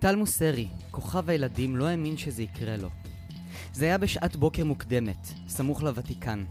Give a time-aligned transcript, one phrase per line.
[0.00, 2.88] טל מוסרי, כוכב הילדים, לא האמין שזה יקרה לו.
[3.72, 6.44] זה היה בשעת בוקר מוקדמת, סמוך לוותיקן.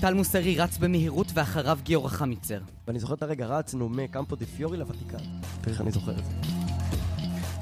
[0.00, 2.60] טל מוסרי רץ במהירות ואחריו גיורא חמיצר.
[2.86, 5.18] ואני זוכר את הרגע, רצנו מקמפו דה פיורי לוותיקן.
[5.60, 6.32] תראה איך אני זוכר את זה.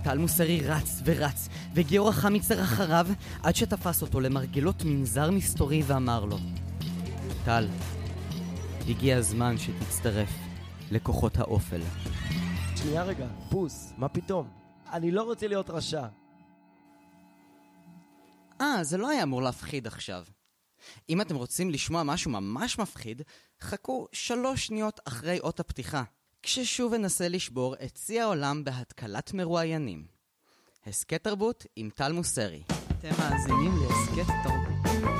[0.05, 3.07] טל מוסרי רץ ורץ, וגיורא חמיצר אחריו,
[3.43, 6.39] עד שתפס אותו למרגלות מנזר מסתורי ואמר לו:
[7.45, 7.69] טל,
[8.89, 10.31] הגיע הזמן שתצטרף
[10.91, 11.81] לכוחות האופל.
[12.83, 14.49] שנייה רגע, פוס, מה פתאום?
[14.93, 16.07] אני לא רוצה להיות רשע.
[18.61, 20.25] אה, זה לא היה אמור להפחיד עכשיו.
[21.09, 23.23] אם אתם רוצים לשמוע משהו ממש מפחיד,
[23.61, 26.03] חכו שלוש שניות אחרי אות הפתיחה,
[26.43, 30.07] כששוב אנסה לשבור את שיא העולם בהתקלת מרואיינים.
[30.87, 32.63] הסכת תרבות עם טל מוסרי.
[32.99, 35.20] אתם מאזינים להסכת תרבות.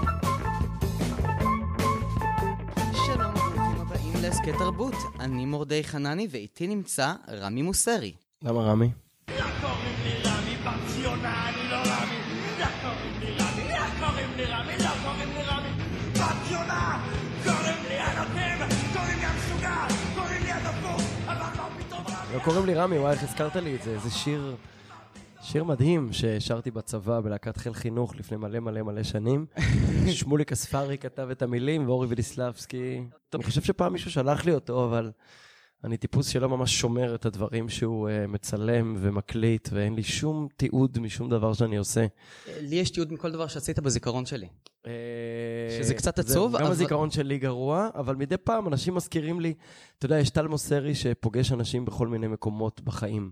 [4.23, 4.95] להסכת תרבות.
[5.21, 8.13] אני מורדי חנני ואיתי נמצא רמי מוסרי.
[8.43, 8.91] למה רמי?
[9.29, 10.83] לא קוראים לי רמי לא.
[11.71, 12.01] לא לא לא לא.
[22.97, 23.99] לא וואי, איך הזכרת לי את זה?
[23.99, 24.57] זה שיר...
[25.51, 29.47] שיר מדהים ששרתי בצבא בלהקת חיל חינוך לפני מלא מלא מלא שנים.
[30.19, 33.03] שמוליק אספרי כתב את המילים ואורי וליסלבסקי.
[33.35, 35.11] אני חושב שפעם מישהו שלח לי אותו, אבל
[35.85, 40.99] אני טיפוס שלא ממש שומר את הדברים שהוא uh, מצלם ומקליט, ואין לי שום תיעוד
[40.99, 42.07] משום דבר שאני עושה.
[42.61, 44.49] לי יש תיעוד מכל דבר שעשית בזיכרון שלי.
[44.87, 44.93] אה,
[45.79, 49.55] שזה קצת עצוב, זהו, גם אבל- הזיכרון שלי גרוע, אבל מדי פעם אנשים מזכירים לי,
[49.99, 53.31] אתה יודע, יש טל מוסרי שפוגש אנשים בכל מיני מקומות בחיים.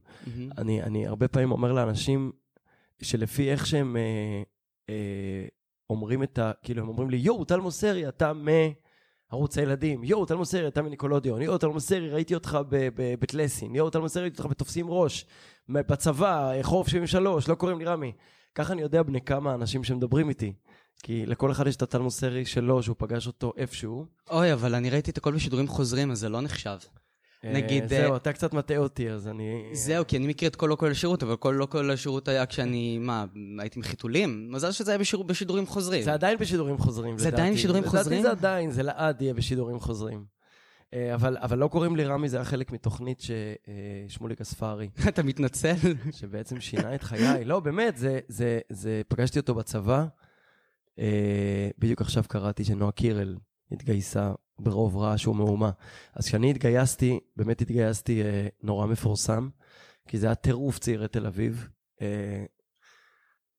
[0.59, 2.33] אני, אני הרבה פעמים אומר לאנשים
[3.03, 4.43] שלפי איך שהם אה,
[4.91, 5.47] אה,
[5.91, 6.53] אומרים את ה...
[6.63, 8.33] כאילו, הם אומרים לי, יואו, טל מוסרי, אתה
[9.33, 13.91] מערוץ הילדים, יואו, טל מוסרי, אתה מניקולודיון, יואו, טל מוסרי, ראיתי אותך בבית לסין, יואו,
[13.91, 15.27] טל מוסרי, ראיתי אותך בתופסים ראש,
[15.69, 18.13] בצבא, חורף 73, לא קוראים לי רמי.
[18.55, 20.53] ככה אני יודע בני כמה אנשים שמדברים איתי.
[21.03, 24.07] כי לכל אחד יש את הטל מוסרי שלו, שהוא פגש אותו איפשהו.
[24.31, 26.79] אוי, אבל אני ראיתי את הכל בשידורים חוזרים, אז זה לא נחשב.
[27.45, 29.71] נגיד, אה, זהו, אה, אתה קצת מטעה אותי, אז אני...
[29.73, 32.47] זהו, כי אני מכיר את כל לא כולל שירות, אבל כל לא כולל שירות היה
[32.47, 33.25] כשאני, מה,
[33.59, 34.53] הייתי עם חיתולים?
[34.53, 36.03] מזל שזה היה בשיר- בשידורים חוזרים.
[36.03, 37.43] זה עדיין בשידורים חוזרים, זה לדעתי.
[37.43, 38.21] עדיין בשידורים חוזרים?
[38.21, 40.25] לדעתי זה עדיין, זה לעד יהיה בשידורים חוזרים.
[40.95, 43.23] אה, אבל, אבל לא קוראים לי רמי, זה היה חלק מתוכנית
[44.09, 45.75] ששמוליק אספרי, אתה מתנצל?
[46.13, 47.45] שבעצם שינה את חיי.
[47.45, 50.07] לא, באמת, זה, זה, זה, פגשתי אותו בצבא.
[50.99, 53.37] אה, בדיוק עכשיו קראתי שנועה קירל
[53.73, 55.71] התגייסה ברוב רעש ומהומה.
[56.15, 59.49] אז כשאני התגייסתי, באמת התגייסתי אה, נורא מפורסם,
[60.09, 61.69] כי זה היה טירוף צעירי תל אביב.
[62.03, 62.45] אה,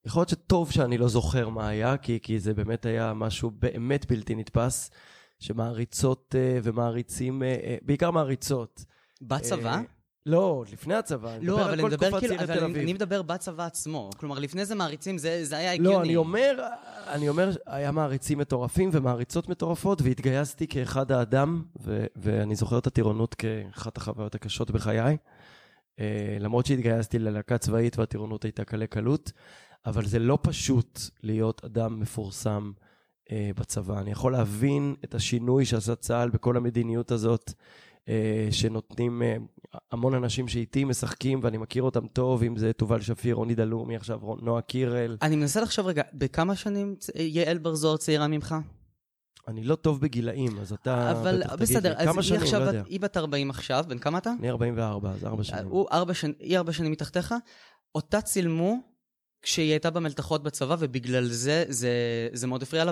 [0.06, 4.12] יכול להיות שטוב שאני לא זוכר מה היה, כי, כי זה באמת היה משהו באמת
[4.12, 4.92] בלתי נתפס,
[5.40, 8.86] שמעריצות אה, ומעריצים, אה, אה, בעיקר מעריצות.
[9.22, 9.76] בצבא?
[9.76, 9.82] אה,
[10.26, 11.38] לא, לפני הצבא.
[11.42, 12.84] לא, אבל אני מדבר כאילו, אבל אני.
[12.84, 14.10] אני מדבר בצבא עצמו.
[14.18, 15.96] כלומר, לפני זה מעריצים, זה זה היה הגיוני.
[15.96, 16.64] לא, אני אומר,
[17.08, 23.36] אני אומר, היה מעריצים מטורפים ומעריצות מטורפות, והתגייסתי כאחד האדם, ו- ואני זוכר את הטירונות
[23.36, 25.18] כאחת החוויות הקשות בחיי.
[26.00, 29.32] אה, למרות שהתגייסתי ללהקה צבאית והטירונות הייתה קלי קלות,
[29.86, 32.72] אבל זה לא פשוט להיות אדם מפורסם
[33.32, 34.00] אה, בצבא.
[34.00, 37.54] אני יכול להבין את השינוי שעשה צה"ל בכל המדיניות הזאת,
[38.52, 39.36] שנותנים אה,
[39.92, 44.20] המון אנשים שאיתי משחקים ואני מכיר אותם טוב, אם זה תובל שפיר, רוני דלומי, עכשיו
[44.42, 45.18] נועה קירל.
[45.22, 48.56] אני מנסה לחשוב רגע, בכמה שנים צ- יעל בר זוהר צעירה ממך?
[49.48, 51.96] אני לא טוב בגילאים, אז אתה אבל בטח תגיד בסדר, לי.
[51.96, 52.84] אז כמה היא שנים, עכשיו, לא יודע.
[52.88, 54.32] היא בת 40 עכשיו, בן כמה אתה?
[54.40, 55.66] אני 44, אז ארבע שנים.
[55.68, 57.34] הוא ארבע שנים, היא ארבע שנים מתחתיך,
[57.96, 58.78] אותה צילמו
[59.42, 61.92] כשהיא הייתה במלתחות בצבא, ובגלל זה, זה,
[62.34, 62.92] זה מאוד הפריע לה,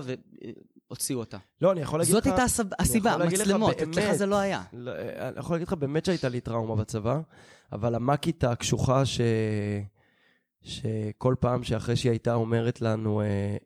[0.89, 1.37] והוציאו אותה.
[1.61, 2.23] לא, אני יכול להגיד לך...
[2.23, 4.63] זאת הייתה הסיב- הסיבה, המצלמות, אצלך זה לא היה.
[4.73, 7.19] לא, אני יכול להגיד לך באמת שהייתה לי טראומה בצבא,
[7.71, 9.21] אבל המאקית הקשוחה ש...
[10.61, 13.57] שכל פעם שאחרי שהיא הייתה אומרת לנו, אה,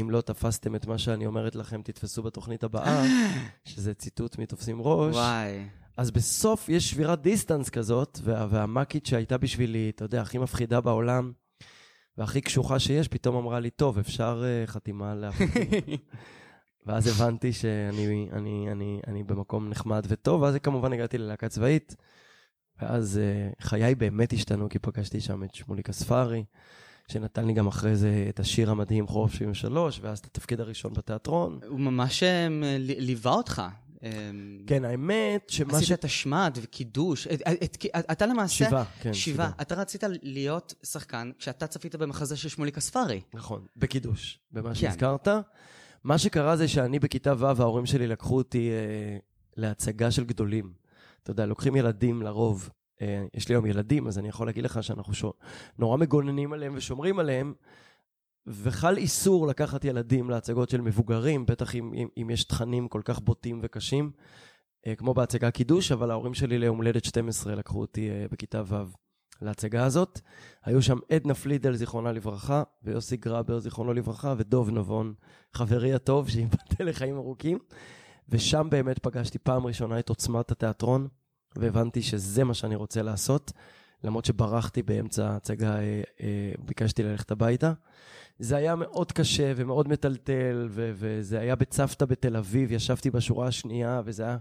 [0.00, 3.04] אם לא תפסתם את מה שאני אומרת לכם, תתפסו בתוכנית הבאה,
[3.64, 5.68] שזה ציטוט מתופסים ראש, וואי.
[5.96, 11.32] אז בסוף יש שבירת דיסטנס כזאת, וה, והמאקית שהייתה בשבילי, אתה יודע, הכי מפחידה בעולם,
[12.18, 15.96] והכי קשוחה שיש, פתאום אמרה לי, טוב, אפשר uh, חתימה לאחותי.
[16.86, 21.96] ואז הבנתי שאני אני, אני, אני במקום נחמד וטוב, ואז כמובן הגעתי ללהקה צבאית,
[22.82, 23.20] ואז
[23.60, 26.44] uh, חיי באמת השתנו, כי פגשתי שם את שמוליק אספרי,
[27.08, 31.58] שנתן לי גם אחרי זה את השיר המדהים חורף 73, ואז את התפקיד הראשון בתיאטרון.
[31.68, 32.22] הוא ממש
[32.78, 33.62] ל- ליווה אותך.
[34.04, 34.10] אה,
[34.66, 35.92] כן, האמת שמה עשית ש...
[35.92, 37.26] את השמד וקידוש.
[37.26, 38.64] את- את- את- אתה למעשה...
[38.68, 39.14] שבעה, כן.
[39.14, 39.50] שבעה.
[39.60, 43.20] אתה רצית להיות שחקן כשאתה צפית במחזה של שמוליק אספרי.
[43.34, 44.74] נכון, בקידוש, במה כן.
[44.74, 45.28] שהזכרת.
[46.04, 49.18] מה שקרה זה שאני בכיתה ו', ההורים שלי לקחו אותי אה,
[49.56, 50.72] להצגה של גדולים.
[51.22, 52.70] אתה יודע, לוקחים ילדים לרוב
[53.02, 55.32] אה, יש לי היום ילדים, אז אני יכול להגיד לך שאנחנו שו,
[55.78, 57.54] נורא מגוננים עליהם ושומרים עליהם,
[58.46, 63.20] וחל איסור לקחת ילדים להצגות של מבוגרים, בטח אם, אם, אם יש תכנים כל כך
[63.20, 64.10] בוטים וקשים,
[64.86, 69.01] אה, כמו בהצגה קידוש, אבל ההורים שלי ליום הולדת 12 לקחו אותי אה, בכיתה ו'
[69.42, 70.20] להצגה הזאת.
[70.64, 75.14] היו שם עדנה פלידל, זיכרונה לברכה, ויוסי גרבר, זיכרונו לברכה, ודוב נבון,
[75.52, 77.58] חברי הטוב, שייבדל לחיים ארוכים.
[78.28, 81.08] ושם באמת פגשתי פעם ראשונה את עוצמת התיאטרון,
[81.56, 83.52] והבנתי שזה מה שאני רוצה לעשות.
[84.04, 87.72] למרות שברחתי באמצע ההצגה, אה, אה, ביקשתי ללכת הביתה.
[88.38, 94.02] זה היה מאוד קשה ומאוד מטלטל, ו- וזה היה בצוותא בתל אביב, ישבתי בשורה השנייה,
[94.04, 94.36] וזה היה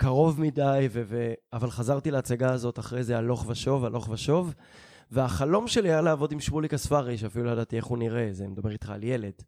[0.00, 4.54] קרוב מדי, ו- ו- אבל חזרתי להצגה הזאת אחרי זה הלוך ושוב, הלוך ושוב.
[5.10, 8.70] והחלום שלי היה לעבוד עם שמוליק אספרי, שאפילו לא ידעתי איך הוא נראה, זה מדבר
[8.70, 9.42] איתך על ילד.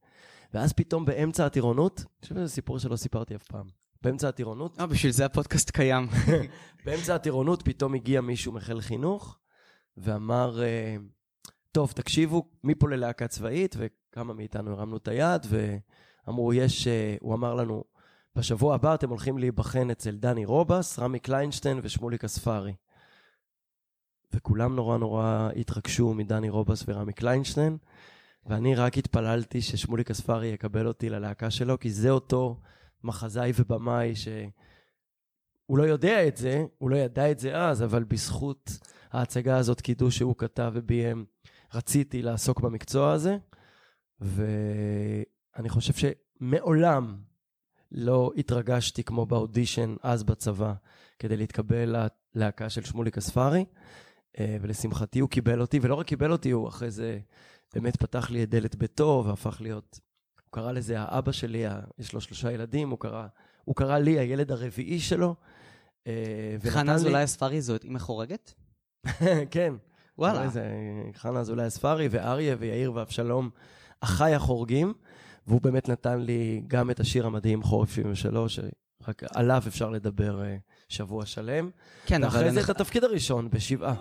[0.55, 3.67] ואז פתאום באמצע הטירונות, אני חושב שזה סיפור שלא סיפרתי אף פעם.
[4.03, 6.09] באמצע הטירונות, אה, בשביל זה הפודקאסט קיים.
[6.85, 9.39] באמצע הטירונות פתאום הגיע מישהו מחיל חינוך
[9.97, 10.97] ואמר, אה,
[11.73, 17.55] טוב, תקשיבו, מפה ללהקה צבאית, וכמה מאיתנו הרמנו את היד, ואמרו, יש, אה, הוא אמר
[17.55, 17.85] לנו,
[18.37, 22.75] בשבוע הבא אתם הולכים להיבחן אצל דני רובס, רמי קליינשטיין ושמוליק אספרי.
[24.33, 27.79] וכולם נורא נורא התרגשו מדני רובס ורמי קליינשטיין,
[28.47, 32.61] ואני רק התפללתי ששמוליק אספרי יקבל אותי ללהקה שלו, כי זה אותו
[33.05, 34.29] מחזאי ובמאי ש...
[35.67, 38.71] הוא לא יודע את זה, הוא לא ידע את זה אז, אבל בזכות
[39.11, 41.25] ההצגה הזאת, קידוש שהוא כתב וביים,
[41.75, 43.37] רציתי לעסוק במקצוע הזה,
[44.21, 47.17] ואני חושב שמעולם
[47.93, 50.73] לא התרגשתי כמו באודישן אז בצבא,
[51.19, 51.97] כדי להתקבל
[52.35, 53.65] ללהקה של שמוליק אספרי,
[54.39, 57.19] אה, ולשמחתי הוא קיבל אותי, ולא רק קיבל אותי, הוא אחרי זה
[57.75, 60.01] באמת פתח לי את דלת ביתו והפך להיות,
[60.43, 61.65] הוא קרא לזה האבא שלי,
[61.99, 63.27] יש לו שלושה ילדים, הוא קרא,
[63.65, 65.35] הוא קרא לי הילד הרביעי שלו.
[66.07, 68.55] אה, חנה אזולאי אספרי זאת אימא חורגת?
[69.51, 69.75] כן.
[70.19, 70.51] וואלה.
[71.15, 73.51] חנה אזולאי אספרי ואריה ויאיר ואבשלום,
[74.01, 74.95] אחיי החורגים,
[75.51, 78.61] והוא באמת נתן לי גם את השיר המדהים חורף 73,
[79.05, 80.57] שרק עליו אפשר לדבר אה,
[80.89, 81.71] שבוע שלם.
[82.07, 82.25] כן, אבל...
[82.37, 83.95] ואחרי זה אני- את התפקיד הראשון בשבעה.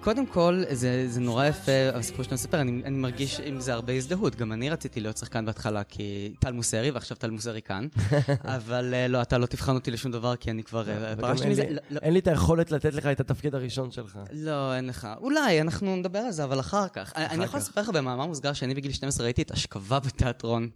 [0.00, 3.92] קודם כל, זה, זה נורא יפה, הסיפור שאתה מספר, אני, אני מרגיש עם זה הרבה
[3.92, 4.36] הזדהות.
[4.36, 7.86] גם אני רציתי להיות שחקן בהתחלה, כי טל מוסרי, ועכשיו טל מוסרי כאן.
[8.56, 11.66] אבל אה, לא, אתה לא תבחן אותי לשום דבר, כי אני כבר אה, פרשתי מזה.
[11.70, 14.18] לא, לא, אין לי את היכולת לתת לך את התפקיד הראשון שלך.
[14.32, 15.08] לא, אין לך.
[15.20, 17.12] אולי, אנחנו נדבר על זה, אבל אחר כך.
[17.12, 17.60] אחר אני יכול.
[17.60, 20.70] לספר לך במאמר מוסגר שאני בגיל 12 ראיתי את אשכבה בתיאטרון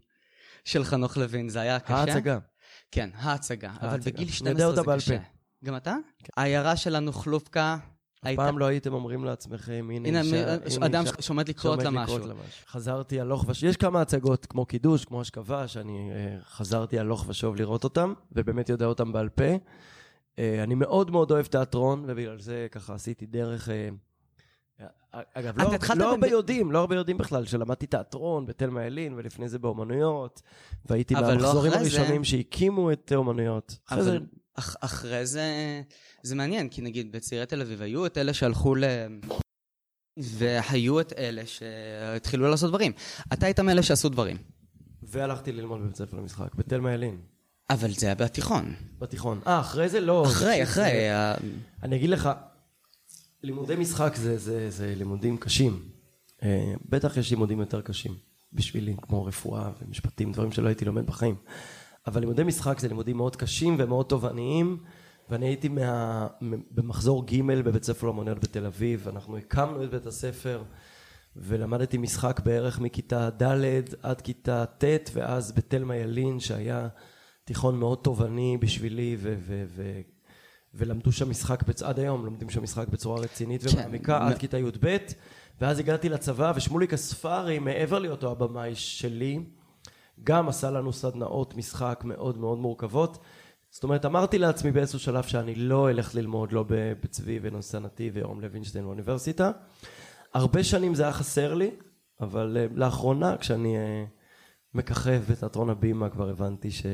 [0.65, 1.95] של חנוך לוין, זה היה קשה.
[1.95, 2.39] ההצגה.
[2.91, 3.71] כן, ההצגה.
[3.81, 3.99] אבל.
[3.99, 5.19] בגיל אני 12 יודע אותה זה קשה.
[5.65, 5.97] גם אתה?
[6.37, 7.77] העיירה שלנו חלופקה.
[8.25, 11.83] אף הייתה- פעם לא הייתם אומרים לעצמכם, הנה הנה, אישה, הנה אדם אישה שעומד לקרות
[11.83, 12.19] לה משהו.
[12.67, 17.57] חזרתי הלוך ושוב, יש כמה הצגות כמו קידוש, כמו אשכבה, שאני אה, חזרתי הלוך ושוב
[17.57, 19.45] לראות אותם, ובאמת יודע אותם בעל פה.
[20.39, 23.69] אה, אני מאוד מאוד אוהב תיאטרון, ובגלל זה ככה עשיתי דרך...
[25.15, 25.65] אה, אה, אגב, לא,
[25.97, 30.43] לא ב- הרבה יודעים, לא הרבה יודעים בכלל, שלמדתי תיאטרון בתלמה ילין, ולפני זה באומנויות,
[30.87, 31.77] והייתי אבל לא אחרי זה.
[31.79, 33.79] הראשונים שהקימו את אומנויות.
[33.89, 34.21] אחרי זה אבל
[34.59, 35.43] אח, אחרי זה,
[36.23, 38.85] זה מעניין, כי נגיד בצעירי תל אביב היו את אלה שהלכו ל...
[40.17, 42.93] והיו את אלה שהתחילו לעשות דברים.
[43.33, 44.37] אתה היית מאלה שעשו דברים.
[45.03, 47.19] והלכתי ללמוד בבית ספר למשחק, בתלמה ילין,
[47.71, 48.75] אבל זה היה בתיכון.
[48.99, 49.41] בתיכון.
[49.47, 50.25] אה, אחרי זה לא.
[50.27, 50.85] אחרי, אחרי.
[50.85, 51.35] זה- ה-
[51.83, 52.31] אני אגיד לך,
[53.45, 55.83] לימודי משחק זה, זה, זה לימודים קשים.
[56.43, 58.15] אה, בטח יש לימודים יותר קשים
[58.53, 61.35] בשבילי, כמו רפואה ומשפטים, דברים שלא הייתי לומד בחיים.
[62.07, 64.79] אבל לימודי משחק זה לימודים מאוד קשים ומאוד תובעניים,
[65.31, 66.27] ואני הייתי מה,
[66.71, 70.63] במחזור ג' בבית ספר לאמנויות בתל אביב, אנחנו הקמנו את בית הספר,
[71.37, 73.65] ולמדתי משחק בערך מכיתה ד'
[74.03, 76.89] עד כיתה ט', ואז בתלמה ילין, שהיה
[77.45, 79.35] תיכון מאוד תובעני בשבילי, ו...
[79.39, 80.01] ו, ו
[80.75, 81.83] ולמדו שם משחק, בצ...
[81.83, 84.97] עד היום לומדים שם משחק בצורה רצינית כן, ומעמיקה, עד כיתה י"ב,
[85.61, 89.41] ואז הגעתי לצבא, ושמוליק אספרי, מעבר להיותו הבמאי שלי,
[90.25, 93.19] גם עשה לנו סדנאות משחק מאוד מאוד מורכבות.
[93.71, 98.41] זאת אומרת, אמרתי לעצמי באיזשהו שלב שאני לא אלך ללמוד, לא בצבי ונושא נתיב ויורם
[98.41, 99.51] לוינשטיין באוניברסיטה.
[100.35, 101.71] הרבה שנים זה היה חסר לי,
[102.21, 104.05] אבל אה, לאחרונה, כשאני אה,
[104.75, 106.87] מככב בתיאטרון הבימה, כבר הבנתי ש...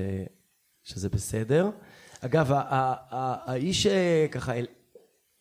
[0.83, 1.71] שזה בסדר.
[2.21, 4.67] אגב, האיש שככה, אל-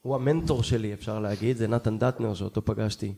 [0.01, 3.13] הוא המנטור שלי, אפשר להגיד, זה נתן דטנר, שאותו פגשתי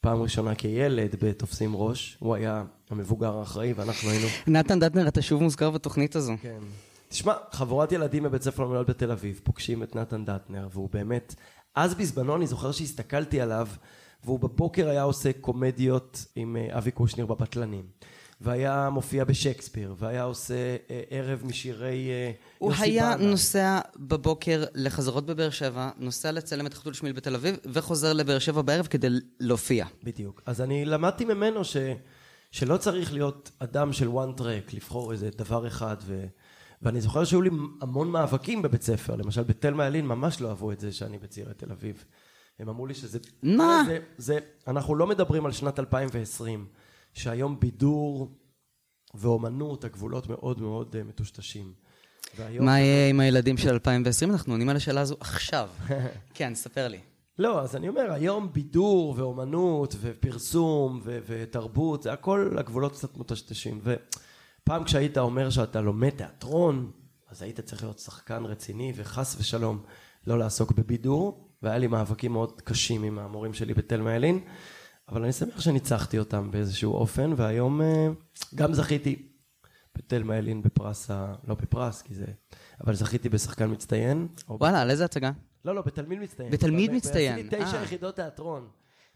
[0.00, 2.16] פעם ראשונה כילד בתופסים ראש.
[2.20, 4.26] הוא היה המבוגר האחראי, ואנחנו היינו...
[4.46, 6.32] נתן דטנר, אתה שוב מוזכר בתוכנית הזו.
[6.42, 6.58] כן.
[7.08, 11.34] תשמע, חבורת ילדים בבית ספר למנהל בתל אביב פוגשים את נתן דטנר, והוא באמת,
[11.74, 13.68] אז בזמנו אני זוכר שהסתכלתי עליו,
[14.24, 17.84] והוא בבוקר היה עושה קומדיות עם אה, אבי קושניר בבטלנים,
[18.42, 23.30] והיה מופיע בשייקספיר, והיה עושה אה, ערב משירי אה, הוא יוסי היה בנה.
[23.30, 28.62] נוסע בבוקר לחזרות בבאר שבע, נוסע לצלם את החתול שמיל בתל אביב, וחוזר לבאר שבע
[28.62, 29.08] בערב כדי
[29.40, 29.86] להופיע.
[30.04, 30.42] בדיוק.
[30.46, 31.76] אז אני למדתי ממנו ש,
[32.50, 36.24] שלא צריך להיות אדם של one track, לבחור איזה דבר אחד, ו,
[36.82, 40.80] ואני זוכר שהיו לי המון מאבקים בבית ספר, למשל בתלמה ילין ממש לא אהבו את
[40.80, 42.04] זה שאני בצעירי תל אביב.
[42.58, 43.18] הם אמרו לי שזה...
[43.42, 43.82] מה?
[43.86, 46.66] זה, זה, אנחנו לא מדברים על שנת 2020,
[47.12, 48.28] שהיום בידור
[49.14, 51.72] ואומנות, הגבולות מאוד מאוד אה, מטושטשים.
[52.60, 54.30] מה יהיה עם הילדים של 2020?
[54.30, 55.68] אנחנו עונים על השאלה הזו עכשיו.
[56.34, 56.98] כן, ספר לי.
[57.38, 63.80] לא, אז אני אומר, היום בידור ואומנות ופרסום ו- ותרבות, זה הכל, הגבולות קצת מטשטשים.
[63.82, 66.90] ופעם כשהיית אומר שאתה לומד תיאטרון,
[67.30, 69.82] אז היית צריך להיות שחקן רציני, וחס ושלום
[70.26, 74.40] לא לעסוק בבידור, והיה לי מאבקים מאוד קשים עם המורים שלי בתלמה ילין,
[75.12, 78.08] אבל אני שמח שניצחתי אותם באיזשהו אופן, והיום אה,
[78.54, 79.28] גם זכיתי
[79.96, 81.34] בתלמה ילין בפרס, ה...
[81.48, 82.24] לא בפרס, כי זה...
[82.84, 84.28] אבל זכיתי בשחקן מצטיין.
[84.48, 85.30] וואלה, על איזה הצגה?
[85.64, 86.50] לא, לא, בתלמיד מצטיין.
[86.50, 87.82] בתלמיד מצטיין, עשיתי תשע אה.
[87.82, 88.68] יחידות תיאטרון,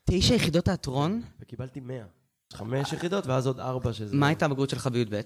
[0.05, 1.23] תשע יחידות תיאטרון?
[1.41, 2.05] וקיבלתי מאה.
[2.53, 4.17] חמש יחידות, ואז עוד ארבע שזה...
[4.17, 5.21] מה הייתה הבגרות שלך בי"ב?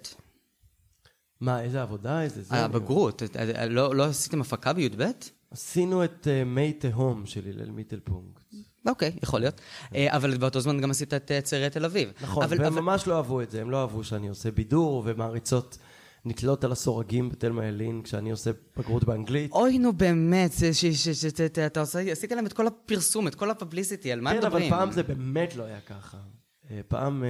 [1.41, 2.57] מה, איזה עבודה, איזה זה?
[2.57, 3.23] הבגרות.
[3.37, 5.11] אה, לא לא עשיתם הפקה בי"ב?
[5.51, 8.55] עשינו את מי תהום של הלל מיטלפונקט.
[8.87, 9.61] אוקיי, יכול להיות.
[9.95, 12.13] אה, אבל באותו זמן גם עשית את אה, צעירי תל אביב.
[12.23, 15.03] נכון, אבל- והם אבל- ממש לא אהבו את זה, הם לא אהבו שאני עושה בידור
[15.07, 15.79] ומעריצות
[16.25, 19.53] נתלות על הסורגים בתלמה ילין כשאני עושה בגרות באנגלית.
[19.53, 20.51] אוי, נו באמת,
[21.67, 24.71] אתה עושה, עשית להם את כל הפרסום, את כל הפבליסיטי, על מה כן, אבל מדברים?
[24.71, 26.19] פעם זה באמת לא היה ככה.
[26.71, 27.25] אה, פעם...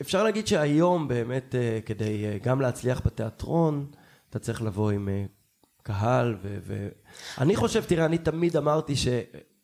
[0.00, 1.54] אפשר להגיד שהיום באמת,
[1.86, 3.86] כדי גם להצליח בתיאטרון,
[4.30, 5.08] אתה צריך לבוא עם
[5.82, 6.58] קהל ו...
[6.62, 6.88] ו...
[7.38, 8.94] אני חושב, תראה, אני תמיד אמרתי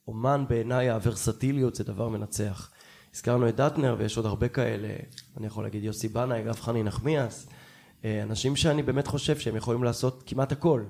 [0.06, 2.70] שאומן בעיניי הוורסטיליות זה דבר מנצח.
[3.14, 4.88] הזכרנו את דטנר ויש עוד הרבה כאלה,
[5.36, 7.46] אני יכול להגיד יוסי בנאי, אגב חני נחמיאס,
[8.04, 10.82] אה, אנשים שאני באמת חושב שהם יכולים לעשות כמעט הכל.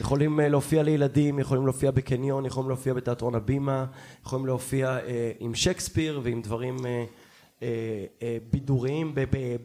[0.00, 3.86] יכולים אה, להופיע לילדים, יכולים להופיע בקניון, יכולים להופיע בתיאטרון הבימה,
[4.26, 7.04] יכולים להופיע אה, עם שייקספיר ועם דברים אה,
[7.62, 7.68] אה,
[8.22, 9.14] אה, בידוריים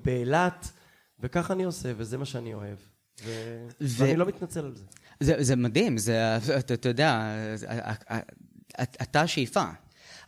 [0.04, 0.72] באילת,
[1.20, 2.77] וככה אני עושה, וזה מה שאני אוהב.
[3.25, 3.30] ו...
[3.82, 4.84] ו- ואני לא מתנצל על זה.
[5.20, 7.22] זה, זה מדהים, זה, אתה, אתה יודע,
[7.56, 7.68] זה-
[8.82, 9.64] אתה השאיפה.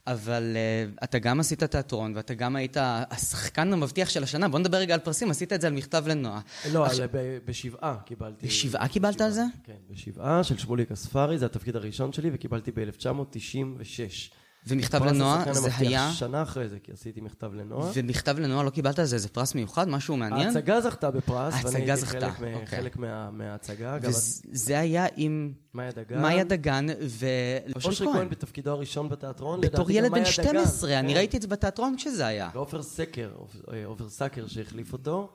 [0.07, 4.47] אבל uh, אתה גם עשית תיאטרון, ואתה גם היית השחקן המבטיח של השנה.
[4.49, 6.41] בוא נדבר רגע על פרסים, עשית את זה על מכתב לנועה.
[6.73, 8.47] לא, עכשיו- ב- בשבעה קיבלתי.
[8.47, 9.43] בשבעה קיבלת על זה?
[9.63, 14.31] כן, בשבעה של שמוליק אספרי, זה התפקיד הראשון שלי, וקיבלתי ב-1996.
[14.67, 16.11] ומכתב לנועה, זה היה...
[16.13, 17.91] שנה אחרי זה, כי עשיתי מכתב לנועה.
[17.93, 19.89] ומכתב לנועה לא קיבלת על זה איזה פרס מיוחד?
[19.89, 20.47] משהו מעניין?
[20.47, 22.65] ההצגה זכתה בפרס, ואני הייתי זכתה, חלק, מ- אוקיי.
[22.65, 23.97] חלק מה, מההצגה.
[24.01, 26.21] וזה היה עם מאיה דגן.
[26.21, 28.17] מאיה דגן ואושרי אושרי כהן.
[28.17, 29.61] כהן בתפקידו הראשון בתיאטרון.
[29.61, 31.17] בתור ילד בן מאיה 12, אני כן.
[31.17, 32.49] ראיתי את זה בתיאטרון כשזה היה.
[32.53, 33.31] ועופר סקר,
[33.73, 35.29] אה, עופר סקר שהחליף אותו.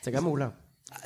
[0.00, 0.48] הצגה מעולה.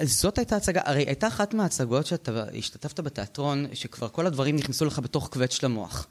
[0.02, 4.98] זאת הייתה הצגה, הרי הייתה אחת מההצגות שאתה השתתפת בתיאטרון, שכבר כל הדברים נכנסו לך
[4.98, 6.06] בתוך של המוח.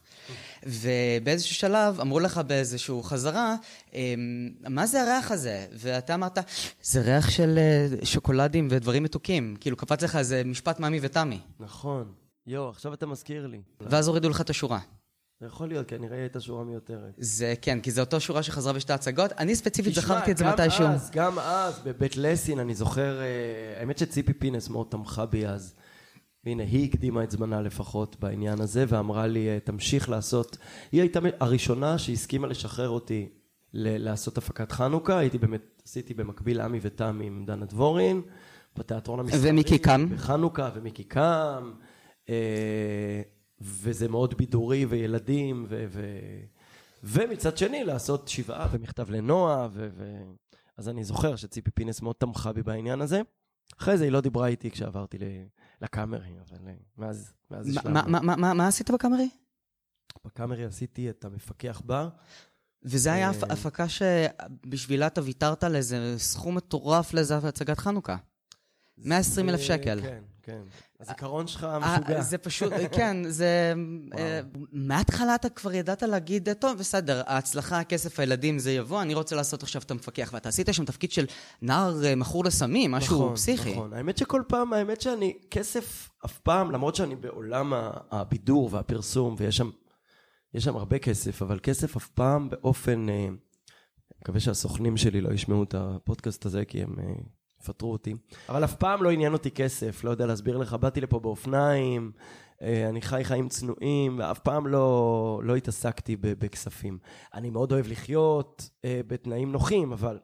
[0.68, 3.56] ובאיזשהו שלב אמרו לך באיזשהו חזרה,
[3.94, 5.66] אמ, מה זה הריח הזה?
[5.74, 6.38] ואתה אמרת,
[6.84, 9.56] זה ריח של אה, שוקולדים ודברים מתוקים.
[9.60, 11.40] כאילו קפץ לך איזה משפט ממי ותמי.
[11.60, 12.12] נכון.
[12.48, 13.62] יואו, עכשיו אתה מזכיר לי.
[13.82, 14.80] ואז הורידו לך את השורה.
[15.40, 17.14] זה יכול להיות, כנראה הייתה שורה מיותרת.
[17.18, 19.32] זה כן, כי זו אותה שורה שחזרה בשתי הצגות.
[19.32, 20.86] אני ספציפית זכרתי את זה גם מתישהו.
[20.86, 25.74] אז, גם אז, בבית לסין, אני זוכר, אה, האמת שציפי פינס מאוד תמכה בי אז.
[26.48, 30.58] והנה, היא הקדימה את זמנה לפחות בעניין הזה, ואמרה לי, תמשיך לעשות.
[30.92, 33.30] היא הייתה הראשונה שהסכימה לשחרר אותי
[33.74, 35.18] ל- לעשות הפקת חנוכה.
[35.18, 38.22] הייתי באמת, עשיתי במקביל עמי ותמי עם דנה דבורין,
[38.78, 39.50] בתיאטרון המסחרי.
[39.50, 40.10] ומיקי קם.
[40.10, 41.72] בחנוכה, ומיקי קם.
[42.30, 43.22] אה,
[43.62, 45.86] וזה מאוד בידורי וילדים, ו...
[45.90, 46.02] ו...
[47.04, 49.90] ומצד שני לעשות שבעה ומכתב לנועה, ו...
[49.98, 50.24] ו...
[50.78, 53.22] אז אני זוכר שציפי פינס מאוד תמכה בי בעניין הזה.
[53.82, 55.24] אחרי זה היא לא דיברה איתי כשעברתי ל...
[55.82, 58.10] לקאמרי, אבל אה, מאז, מאז מה- השלמנו.
[58.12, 59.30] מה- מה- מה- מה- עשית בקאמרי?
[60.26, 62.10] בקאמרי עשיתי את המפקח בר.
[62.84, 68.18] וזה היה אה, הפ- הפקה שבשבילה אתה ויתרת לאיזה סכום מטורף לאיזה הצגת חנוכה.
[68.98, 70.00] 120 אלף שקל.
[70.02, 70.62] כן, כן.
[71.00, 72.22] הזיכרון שלך אה, משוגע.
[72.22, 73.74] זה פשוט, כן, זה...
[74.18, 79.36] אה, מההתחלה אתה כבר ידעת להגיד, טוב, בסדר, ההצלחה, הכסף, הילדים, זה יבוא, אני רוצה
[79.36, 80.30] לעשות עכשיו את המפקח.
[80.34, 81.26] ואתה עשית שם תפקיד של
[81.62, 83.72] נער אה, מכור לסמים, משהו נכון, פסיכי.
[83.72, 83.94] נכון.
[83.94, 87.74] האמת שכל פעם, האמת שאני, כסף אף פעם, למרות שאני בעולם
[88.12, 89.70] הבידור והפרסום, ויש שם,
[90.54, 93.28] יש שם הרבה כסף, אבל כסף אף פעם באופן, אה,
[94.22, 97.06] מקווה שהסוכנים שלי לא ישמעו את הפודקאסט הזה, כי הם אה,
[97.70, 98.16] יפטרו אותי,
[98.50, 102.12] אבל אף פעם לא עניין אותי כסף, לא יודע להסביר לך, באתי לפה באופניים,
[102.62, 106.98] אה, אני חי חיים צנועים, ואף פעם לא, לא התעסקתי בכספים.
[107.34, 110.20] אני מאוד אוהב לחיות אה, בתנאים נוחים, אבל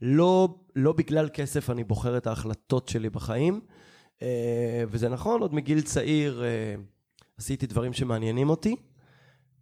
[0.00, 3.60] לא, לא בגלל כסף אני בוחר את ההחלטות שלי בחיים.
[4.22, 6.42] אה, וזה נכון, עוד מגיל צעיר
[7.38, 8.76] עשיתי דברים שמעניינים אותי.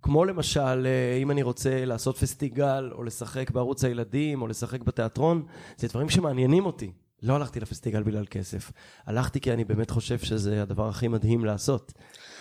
[0.03, 0.87] כמו למשל,
[1.23, 5.47] אם אני רוצה לעשות פסטיגל, או לשחק בערוץ הילדים, או לשחק בתיאטרון,
[5.77, 6.93] זה דברים שמעניינים אותי.
[7.23, 8.73] לא הלכתי לפסטיגל בגלל כסף.
[9.07, 11.93] הלכתי כי אני באמת חושב שזה הדבר הכי מדהים לעשות.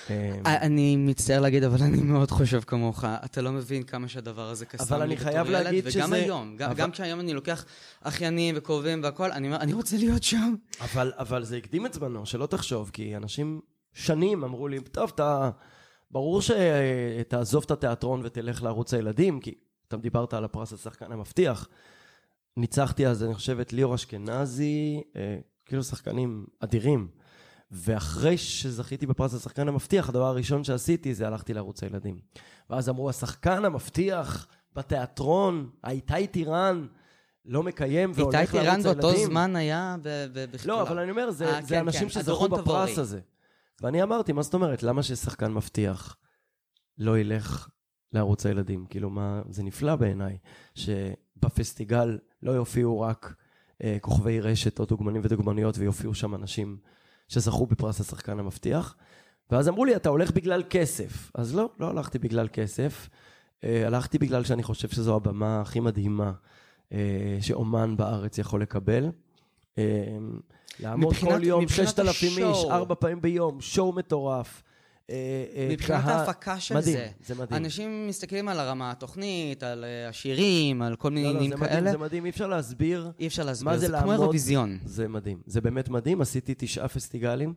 [0.10, 3.04] אה, אני מצטער להגיד, אבל אני מאוד חושב כמוך.
[3.06, 6.92] אתה לא מבין כמה שהדבר הזה קסם אבל אני חייב להגיד וגם שזה- היום, גם,
[6.92, 7.66] כשהיום אני לוקח
[8.02, 10.56] אחיינים וקרובים והכל, אני אומר, אני רוצה להיות שם.
[10.82, 13.62] אבל, אבל זה הקדים את זמנו, שלא תחשוב, כי אנשים
[13.94, 15.50] שנים אמרו לי, טוב, אתה...
[16.12, 19.54] ברור שתעזוב את התיאטרון ותלך לערוץ הילדים, כי
[19.88, 21.68] אתה דיברת על הפרס השחקן המבטיח.
[22.58, 27.08] ניצחתי אז, אני חושב, את ליאור אשכנזי, אה, כאילו שחקנים אדירים.
[27.72, 32.20] ואחרי שזכיתי בפרס השחקן המבטיח, הדבר הראשון שעשיתי זה הלכתי לערוץ הילדים.
[32.70, 36.88] ואז אמרו, השחקן המבטיח בתיאטרון, האיתי טירן,
[37.46, 39.02] לא מקיים והולך איתי לערוץ טירן הילדים.
[39.02, 39.96] באותו זמן היה
[40.34, 40.72] בכלל.
[40.72, 42.10] לא, אבל אני אומר, זה, אה, זה כן, אנשים כן.
[42.10, 43.02] שזכו בפרס תבורי.
[43.02, 43.20] הזה.
[43.82, 44.84] ואני אמרתי, מה זאת אומרת?
[44.84, 46.18] למה ששחקן מבטיח
[46.98, 47.70] לא ילך
[48.14, 48.86] לערוץ הילדים?
[48.86, 49.42] כאילו, מה...
[49.50, 50.38] זה נפלא בעיניי,
[50.76, 53.34] שבפסטיגל לא יופיעו רק
[53.84, 56.78] אה, כוכבי רשת או דוגמנים ודוגמניות, ויופיעו שם אנשים
[57.28, 58.96] שזכו בפרס השחקן המבטיח.
[59.52, 61.32] ואז אמרו לי, אתה הולך בגלל כסף.
[61.36, 63.10] אז לא, לא הלכתי בגלל כסף.
[63.64, 66.32] אה, הלכתי בגלל שאני חושב שזו הבמה הכי מדהימה
[66.94, 66.98] אה,
[67.42, 69.06] שאומן בארץ יכול לקבל.
[69.78, 69.84] אה,
[70.80, 72.66] לעמוד מבחינת- כל יום מבחינת 6,000 איש.
[72.70, 74.64] ארבע פעמים ביום, שואו מטורף.
[75.12, 75.16] אה,
[75.56, 77.08] אה, מבחינת ההפקה של מדהים, זה.
[77.26, 77.64] זה מדהים.
[77.64, 81.74] אנשים מסתכלים על הרמה התוכנית, על אה, השירים, על כל מיני לא, לא, עניינים מדהים,
[81.76, 81.92] כאלה.
[81.92, 83.12] זה מדהים, אי אפשר להסביר.
[83.20, 84.78] אי אפשר להסביר, מה זה זה כמו לעמוד- אירוויזיון.
[84.86, 86.22] זה מדהים, זה באמת מדהים.
[86.22, 87.54] עשיתי תשעה פסטיגלים.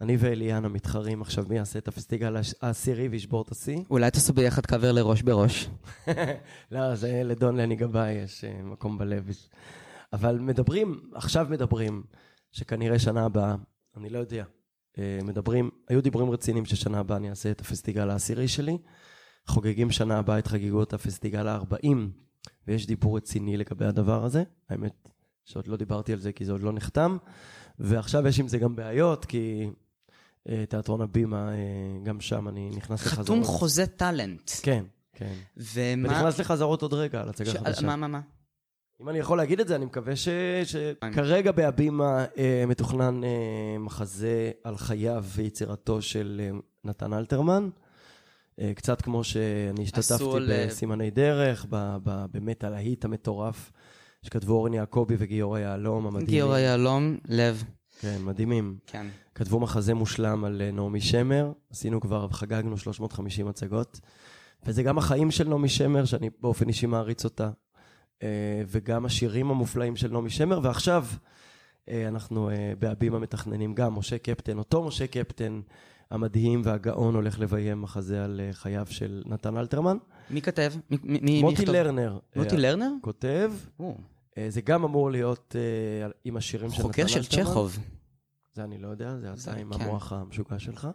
[0.00, 3.78] אני ואליאנה מתחרים עכשיו מי יעשה את הפסטיגל העשירי וישבור את השיא.
[3.90, 5.68] אולי תעשו ביחד קאבר לראש בראש.
[6.72, 9.28] לא, זה לדון לני גבאי יש מקום בלב.
[10.12, 12.02] אבל מדברים, עכשיו מדברים,
[12.52, 13.54] שכנראה שנה הבאה,
[13.96, 14.44] אני לא יודע,
[14.98, 18.78] מדברים, היו דיבורים רציניים ששנה הבאה אני אעשה את הפסטיגל העשירי שלי.
[19.46, 21.86] חוגגים שנה הבאה את חגיגות הפסטיגל ה-40,
[22.68, 24.42] ויש דיבור רציני לגבי הדבר הזה.
[24.70, 25.08] האמת
[25.44, 27.16] שעוד לא דיברתי על זה כי זה עוד לא נחתם,
[27.78, 29.70] ועכשיו יש עם זה גם בעיות, כי
[30.48, 31.56] אה, תיאטרון הבימה, אה,
[32.02, 33.26] גם שם אני נכנס לחזרות.
[33.26, 34.50] חתום חוזה טאלנט.
[34.62, 35.34] כן, כן.
[35.56, 36.08] ומה...
[36.08, 37.86] ונכנס לחזרות עוד רגע על הצגה ש- חדשה.
[37.86, 38.20] מה, מה, מה?
[39.02, 40.28] אם אני יכול להגיד את זה, אני מקווה ש...
[40.64, 43.28] שכרגע בהבימה אה, מתוכנן אה,
[43.78, 47.68] מחזה על חייו ויצירתו של אה, נתן אלתרמן.
[48.60, 53.72] אה, קצת כמו שאני השתתפתי ל- בסימני דרך, ב, ב, באמת הלהיט המטורף
[54.22, 56.26] שכתבו אורן יעקבי וגיורא יהלום המדהימים.
[56.30, 57.64] גיורא יהלום, לב.
[58.00, 58.76] כן, מדהימים.
[58.86, 59.06] כן.
[59.34, 64.00] כתבו מחזה מושלם על אה, נעמי שמר, עשינו כבר, חגגנו 350 הצגות.
[64.66, 67.50] וזה גם החיים של נעמי שמר, שאני באופן אישי מעריץ אותה, אה,
[68.68, 71.06] וגם השירים המופלאים של נעמי שמר, ועכשיו
[71.88, 75.60] אה, אנחנו אה, בהבימה מתכננים גם משה קפטן, אותו משה קפטן
[76.10, 79.96] המדהים והגאון הולך לביים מחזה על אה, חייו של נתן אלתרמן.
[80.30, 80.72] מי כתב?
[80.90, 81.74] מי- מי מי מוטי יכתוב?
[81.74, 82.18] לרנר.
[82.36, 82.90] מוטי אה, לרנר?
[83.00, 83.96] כותב, או,
[84.38, 87.22] אה, זה גם אמור להיות אה, עם השירים של נתן חוקר אלתרמן.
[87.22, 87.78] של צ'כוב.
[88.54, 89.84] זה אני לא יודע, זה זה- אתה עם כן.
[89.84, 90.88] המוח המשוגע שלך.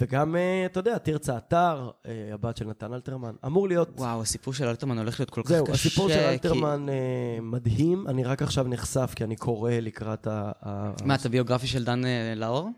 [0.00, 3.90] וגם, אה, אתה יודע, תרצה אתר, אה, הבת של נתן אלתרמן, אמור להיות...
[3.96, 5.56] וואו, הסיפור של אלתרמן הולך להיות כל כך קשה.
[5.64, 6.94] זהו, הסיפור של כי- אלתרמן אה,
[7.42, 10.52] מדהים, אני רק עכשיו נחשף, כי אני קורא לקראת ה...
[11.04, 12.02] מה, את הביוגרפיה של דן
[12.36, 12.70] לאור?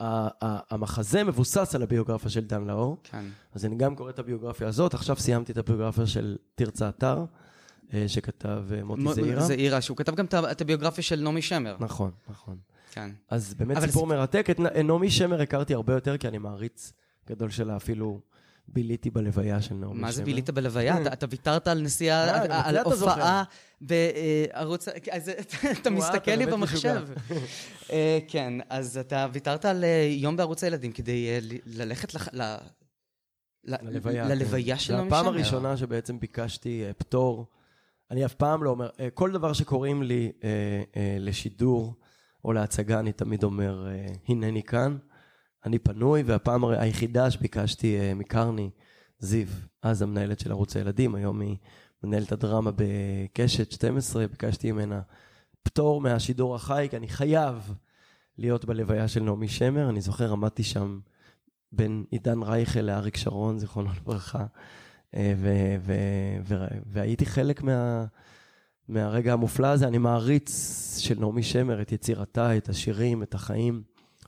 [0.00, 3.24] המחזה מבוסס על הביוגרפיה של דן לאור, כן.
[3.54, 7.24] אז אני גם קורא את הביוגרפיה הזאת, עכשיו סיימתי את הביוגרפיה של תרצה אתר,
[8.06, 9.42] שכתב מוטי זעירה.
[9.42, 11.76] זעירה, שהוא כתב גם את הביוגרפיה של נעמי שמר.
[11.80, 12.56] נכון, נכון.
[12.94, 13.10] כן.
[13.30, 14.46] אז באמת סיפור זה- מרתק.
[14.50, 16.92] את נעמי שמר הכרתי הרבה יותר, כי אני מעריץ
[17.28, 18.20] גדול שלה, אפילו
[18.68, 20.00] ביליתי בלוויה של נעמי שמר.
[20.02, 21.02] מה זה בילית בלוויה?
[21.02, 23.42] אתה- אתה ויתרת על נסיעה, אה, על הופעה
[23.80, 24.88] בערוץ...
[25.12, 25.30] אז
[25.80, 27.04] אתה מסתכל לי במחשב.
[27.92, 32.56] אה, כן, אז אתה ויתרת על אה, יום בערוץ הילדים כדי אה, ללכת ל-
[33.64, 34.28] ללוויה.
[34.28, 34.80] ללוויה כן.
[34.80, 35.18] של נעמי שמר.
[35.18, 37.46] הפעם הראשונה שבעצם ביקשתי אה, פטור.
[38.10, 40.48] אני אף פעם לא אומר, אה, כל דבר שקוראים לי אה,
[40.96, 41.94] אה, לשידור,
[42.44, 44.96] או להצגה, אני תמיד אומר, אה, הנני כאן,
[45.64, 48.70] אני פנוי, והפעם היחידה שביקשתי אה, מקרני,
[49.18, 49.46] זיו,
[49.82, 51.56] אז המנהלת של ערוץ הילדים, היום היא
[52.02, 55.00] מנהלת הדרמה בקשת 12, ביקשתי ממנה
[55.62, 57.74] פטור מהשידור החי, כי אני חייב
[58.38, 59.88] להיות בלוויה של נעמי שמר.
[59.88, 61.00] אני זוכר, עמדתי שם
[61.72, 64.46] בין עידן רייכל לאריק שרון, זיכרונו לברכה,
[65.14, 65.34] אה,
[66.86, 68.04] והייתי חלק מה...
[68.88, 69.88] מהרגע המופלא הזה.
[69.88, 70.50] אני מעריץ
[70.98, 73.82] של נעמי שמר, את יצירתה, את השירים, את החיים,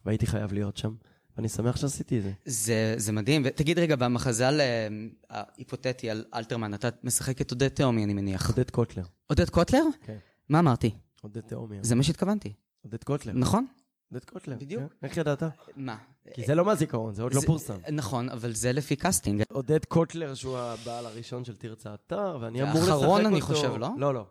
[0.05, 0.95] והייתי חייב להיות שם.
[1.37, 2.33] ואני שמח שעשיתי את זה.
[2.45, 3.43] זה, זה מדהים.
[3.45, 4.89] ותגיד רגע, במחזה על, אה,
[5.31, 8.51] ההיפותטי על אלתרמן, אתה משחק את עודד תאומי, אני מניח.
[8.51, 9.03] עודד קוטלר.
[9.27, 9.83] עודד קוטלר?
[10.01, 10.17] כן.
[10.49, 10.91] מה אמרתי?
[11.23, 11.77] עודד תאומי.
[11.83, 12.53] זה מה שהתכוונתי.
[12.85, 13.33] עודד קוטלר.
[13.33, 13.67] נכון?
[14.13, 14.57] עודד קוטלר.
[14.61, 14.83] בדיוק.
[15.01, 15.07] כן.
[15.07, 15.43] איך ידעת?
[15.77, 15.97] מה?
[16.35, 17.75] כי זה לא מהזיכרון, זה עוד לא פורסם.
[17.93, 19.43] נכון, אבל זה לפי קאסטינג.
[19.53, 23.03] עודד קוטלר, שהוא הבעל הראשון של תרצה אתר, ואני אמור לשחק אותו...
[23.03, 23.89] האחרון, אני חושב, לא?
[23.99, 24.27] לא, לא.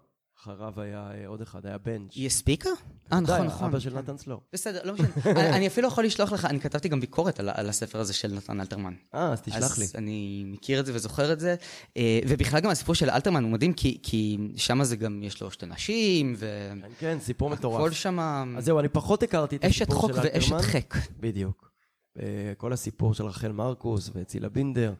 [0.46, 2.12] אחריו היה אה, עוד אחד, היה בנץ'.
[2.16, 2.70] היא הספיקה?
[3.14, 3.70] אה, נכון, די, נכון.
[3.70, 3.98] אבא של כן.
[3.98, 4.42] נתן סלור.
[4.54, 5.08] בסדר, לא משנה.
[5.56, 8.94] אני- אפילו יכול לשלוח לך, אני כתבתי גם ביקורת על, הספר הזה של נתן אלתרמן.
[9.16, 9.84] אה, אז תשלח לי.
[9.84, 11.56] אז אני מכיר את זה וזוכר את זה.
[11.98, 15.66] אה, ובכלל גם הסיפור של אלתרמן הוא מדהים, כי, שם זה גם, יש לו שתי
[15.66, 17.92] נשים, כן, כן, סיפור מטורף.
[17.94, 18.20] שם
[18.58, 20.56] אז זהו, אני פחות הכרתי את אשת הסיפור חוק של אלתרמן.
[20.56, 20.96] ואשת חק.
[21.20, 21.72] בדיוק.
[22.20, 22.26] אה,
[22.58, 24.94] כל הסיפור של רחל מרקוס וצילה בינדר,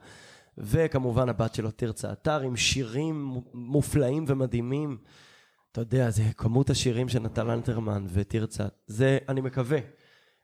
[0.58, 4.98] וכמובן הבת שלו תרצה אתר עם שירים מו- מופלאים ומדהימים.
[5.76, 8.64] אתה יודע, זה כמות השירים של נטל אלתרמן ותרצה.
[8.88, 9.78] זה, אני מקווה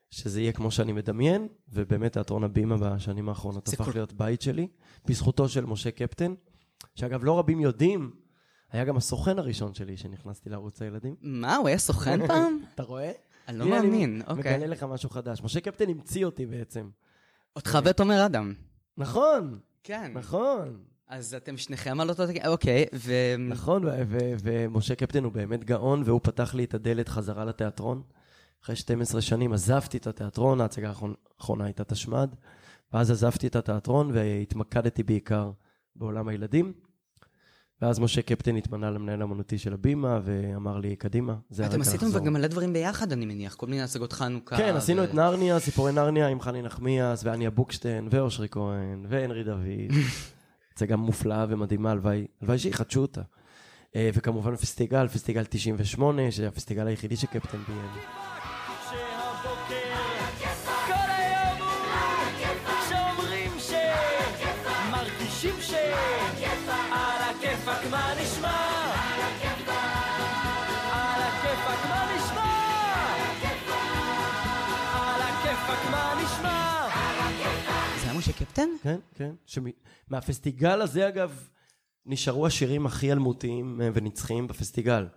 [0.09, 4.67] שזה יהיה כמו שאני מדמיין, ובאמת תיאטרון הבימה בשנים האחרונות הפך כל- להיות בית שלי,
[5.05, 6.33] בזכותו של משה קפטן,
[6.95, 8.11] שאגב, לא רבים יודעים,
[8.71, 11.15] היה גם הסוכן הראשון שלי שנכנסתי לערוץ הילדים.
[11.21, 12.59] מה, הוא היה סוכן פעם?
[12.75, 13.11] אתה רואה?
[13.47, 14.55] אני לא מאמין, אני אוקיי.
[14.57, 15.41] מגלה לך משהו חדש.
[15.43, 16.89] משה קפטן המציא אותי בעצם.
[17.55, 18.53] אותך ואת עומר אדם.
[18.97, 20.11] נכון, כן.
[20.15, 22.23] נכון, אז אתם שניכם על אותו...
[22.47, 23.13] אוקיי, ו...
[23.39, 23.83] נכון,
[24.43, 28.01] ומשה קפטן הוא באמת גאון, והוא פתח לי את הדלת חזרה לתיאטרון.
[28.63, 30.89] אחרי 12 שנים עזבתי את התיאטרון, ההצגה
[31.39, 32.27] האחרונה- הייתה תשמ"ד,
[32.93, 35.51] ואז עזבתי את התיאטרון והתמקדתי בעיקר
[35.95, 36.73] בעולם הילדים.
[37.81, 42.07] ואז משה קפטן התמנה למנהל האמנותי של הבימה, ואמר לי, קדימה, זה הרגע אתם לחזור.
[42.09, 44.57] עשיתם גם מלא דברים ביחד, אני מניח, כל מיני הצגות חנוכה.
[44.57, 49.43] כן, עשינו ו- את נרניה, סיפורי נרניה עם חני נחמיאס, ואניה בוקשטיין, ואושרי כהן, והנרי
[49.43, 49.91] דוד.
[50.73, 53.21] הצגה מופלאה ומדהימה, הלוואי הלוואי שיחדשו אותה.
[53.95, 57.89] אה, וכמובן פסטיגל, פסטיגל 98, שזה הפסטיגל היחידי שקפטן ביים.
[58.91, 60.11] שהבוקר
[67.65, 68.10] כל
[78.45, 78.69] קפטן?
[78.83, 79.31] כן, כן.
[80.07, 81.47] מהפסטיגל הזה, אגב,
[82.05, 85.07] נשארו השירים הכי אלמותיים אה, ונצחיים בפסטיגל.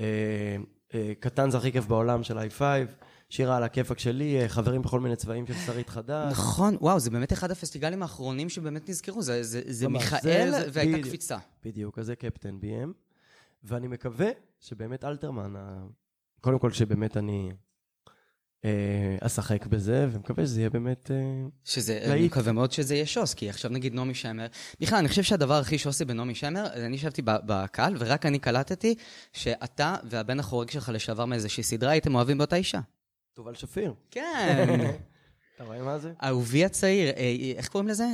[0.00, 0.56] אה,
[0.94, 2.60] אה, קטן זה הכי כיף בעולם של i5,
[3.28, 6.32] שירה על הכיפאק שלי, חברים בכל מיני צבעים של שרית חדש.
[6.32, 10.92] נכון, וואו, זה באמת אחד הפסטיגלים האחרונים שבאמת נזכרו, זה- זה זה מיכאל זה- והייתה
[10.92, 11.06] בדיוק.
[11.08, 11.38] קפיצה.
[11.64, 12.92] בדיוק, אז זה קפטן ביים.
[13.64, 14.28] ואני מקווה
[14.60, 15.54] שבאמת אלתרמן,
[16.40, 17.52] קודם כל שבאמת אני
[19.20, 21.10] אשחק בזה, ומקווה שזה יהיה באמת...
[21.10, 21.16] אה,
[21.64, 22.10] שזה, להיט.
[22.10, 24.46] אני מקווה מאוד שזה יהיה שוס, כי עכשיו נגיד נעמי שמר,
[24.80, 28.94] בכלל, אני חושב שהדבר הכי שוסי בנעמי שמר, אני ישבתי בקהל, ורק אני קלטתי
[29.32, 32.80] שאתה והבן החורג שלך לשעבר מאיזושהי סדרה הייתם אוהבים באותה אישה.
[33.34, 33.94] תובל שפיר.
[34.10, 34.80] כן.
[35.56, 36.12] אתה רואה מה זה?
[36.24, 38.06] אהובי הצעיר, אה, איך קוראים לזה?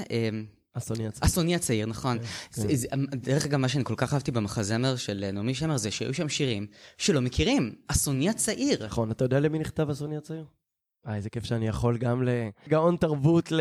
[0.76, 1.26] אה, אסוני עצמי.
[1.26, 2.18] אסוני הצעיר, נכון.
[2.18, 2.24] כן.
[2.52, 5.90] זה- זה- דרך אגב, מה שאני כל כך אהבתי במחזמר של אה, נעמי שמר, זה
[5.90, 6.66] שהיו שם שירים
[6.98, 7.74] שלא מכירים.
[7.88, 8.86] אסוני הצעיר.
[8.86, 10.44] נכון, אתה יודע למי נכתב אסוני הצעיר?
[11.06, 12.22] אה, איזה כיף שאני יכול גם
[12.66, 13.60] לגאון תרבות, ל-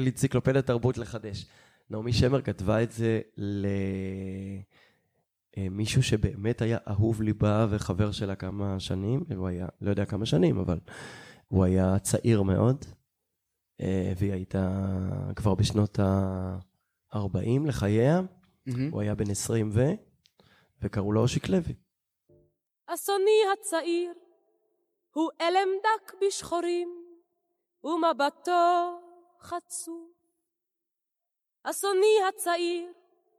[0.00, 1.46] לאנציקלופדיית תרבות לחדש.
[1.90, 3.20] נעמי שמר כתבה את זה
[5.56, 10.58] למישהו שבאמת היה אהוב ליבה וחבר שלה כמה שנים, הוא היה, לא יודע כמה שנים,
[10.58, 10.78] אבל
[11.48, 12.92] הוא היה צעיר מאוד, אה,
[14.16, 14.86] והיא הייתה
[15.36, 18.20] כבר בשנות ה-40 לחייה.
[18.90, 19.80] הוא היה בן 20 ו...
[20.82, 21.74] וקראו לו אושיק לוי.
[22.86, 24.12] אסוני הצעיר
[25.14, 27.04] הוא אלם דק בשחורים
[27.84, 29.00] ומבטו
[29.40, 30.10] חצוף.
[31.62, 32.92] אסוני הצעיר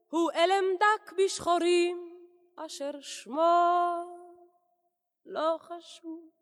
[0.10, 2.12] הוא אלם דק בשחורים
[2.66, 4.04] אשר שמו
[5.26, 6.41] לא חשוב.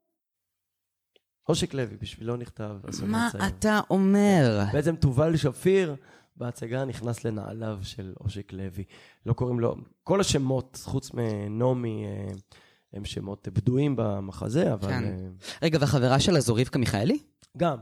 [1.50, 2.72] אושיק לוי, בשבילו נכתב
[3.08, 3.46] מה הצעיר.
[3.48, 4.64] אתה אומר?
[4.74, 5.96] בעצם תובל שפיר
[6.38, 8.84] בהצגה נכנס לנעליו של אושיק לוי.
[9.26, 12.34] לא קוראים לו, כל השמות, חוץ מנעמי, אה,
[12.94, 15.04] הם שמות בדויים במחזה, אבל כן.
[15.04, 15.28] אה,
[15.62, 17.20] רגע, והחברה שלה זו רבקה מיכאלי?
[17.58, 17.78] גם,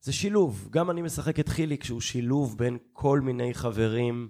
[0.00, 0.68] זה שילוב.
[0.70, 4.28] גם אני משחק את חיליק, שהוא שילוב בין כל מיני חברים,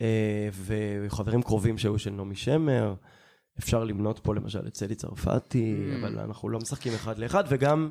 [0.00, 2.94] אה, וחברים קרובים שהיו של נעמי שמר,
[3.58, 5.96] אפשר למנות פה למשל את צלי צרפתי, Mm.
[6.00, 7.90] אבל אנחנו לא משחקים אחד לאחד, וגם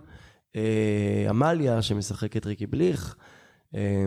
[0.55, 3.15] אה, עמליה שמשחקת ריקי בליך,
[3.75, 4.05] אה,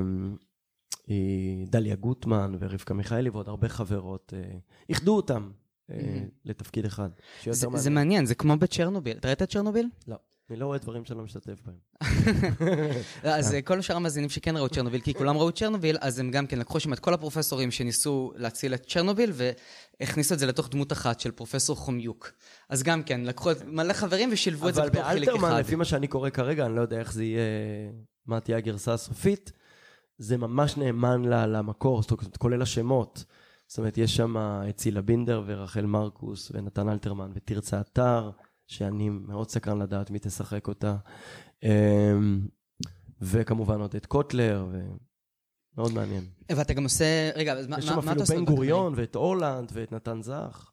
[1.07, 5.51] היא דליה גוטמן ורבקה מיכאלי ועוד הרבה חברות, אה, איחדו אותם
[5.91, 7.09] אה, לתפקיד אחד.
[7.51, 7.67] זה.
[7.75, 9.17] זה מעניין, זה כמו בצ'רנוביל.
[9.17, 9.89] אתה ראית את צ'רנוביל?
[10.09, 10.17] לא,
[10.51, 11.77] אני לא רואה דברים שאני לא משתתף בהם.
[13.37, 16.19] אז אה, כל שאר המאזינים שכן ראו את צ'רנוביל, כי כולם ראו את צ'רנוביל, אז
[16.19, 19.33] הם גם כן לקחו שם את כל הפרופסורים שניסו להציל את צ'רנוביל,
[20.01, 22.31] והכניסו את זה לתוך דמות אחת של פרופסור חומיוק.
[22.69, 25.61] אז גם כן, לקחו את מלא חברים ושילבו את זה אבל בתוך חלק באלתרמן, אחד.
[25.61, 27.43] לפי מה שאני קורא כרגע, אני לא יודע איך זה יהיה,
[28.27, 29.53] מה תהיה הגרסה הסופית,
[30.19, 33.25] זה ממש נאמן למקור, זאת אומרת, כולל השמות.
[33.67, 34.37] זאת אומרת, יש שם
[34.69, 38.31] את צילה בינדר ורחל מרקוס ונתן אלתרמן ותרצה אתר,
[38.67, 40.97] שאני מאוד סקרן לדעת מי תשחק אותה.
[41.63, 42.49] אמ,
[43.21, 46.25] וכמובן עוד את קוטלר, ומאוד מעניין.
[46.57, 47.31] ואתה גם עושה...
[47.35, 48.35] רגע, אז מה יש מה- שם מה אתה אפילו עושה?
[48.37, 48.45] בן?
[48.45, 50.71] גוריון ואת אורלנד ואת נתן זך.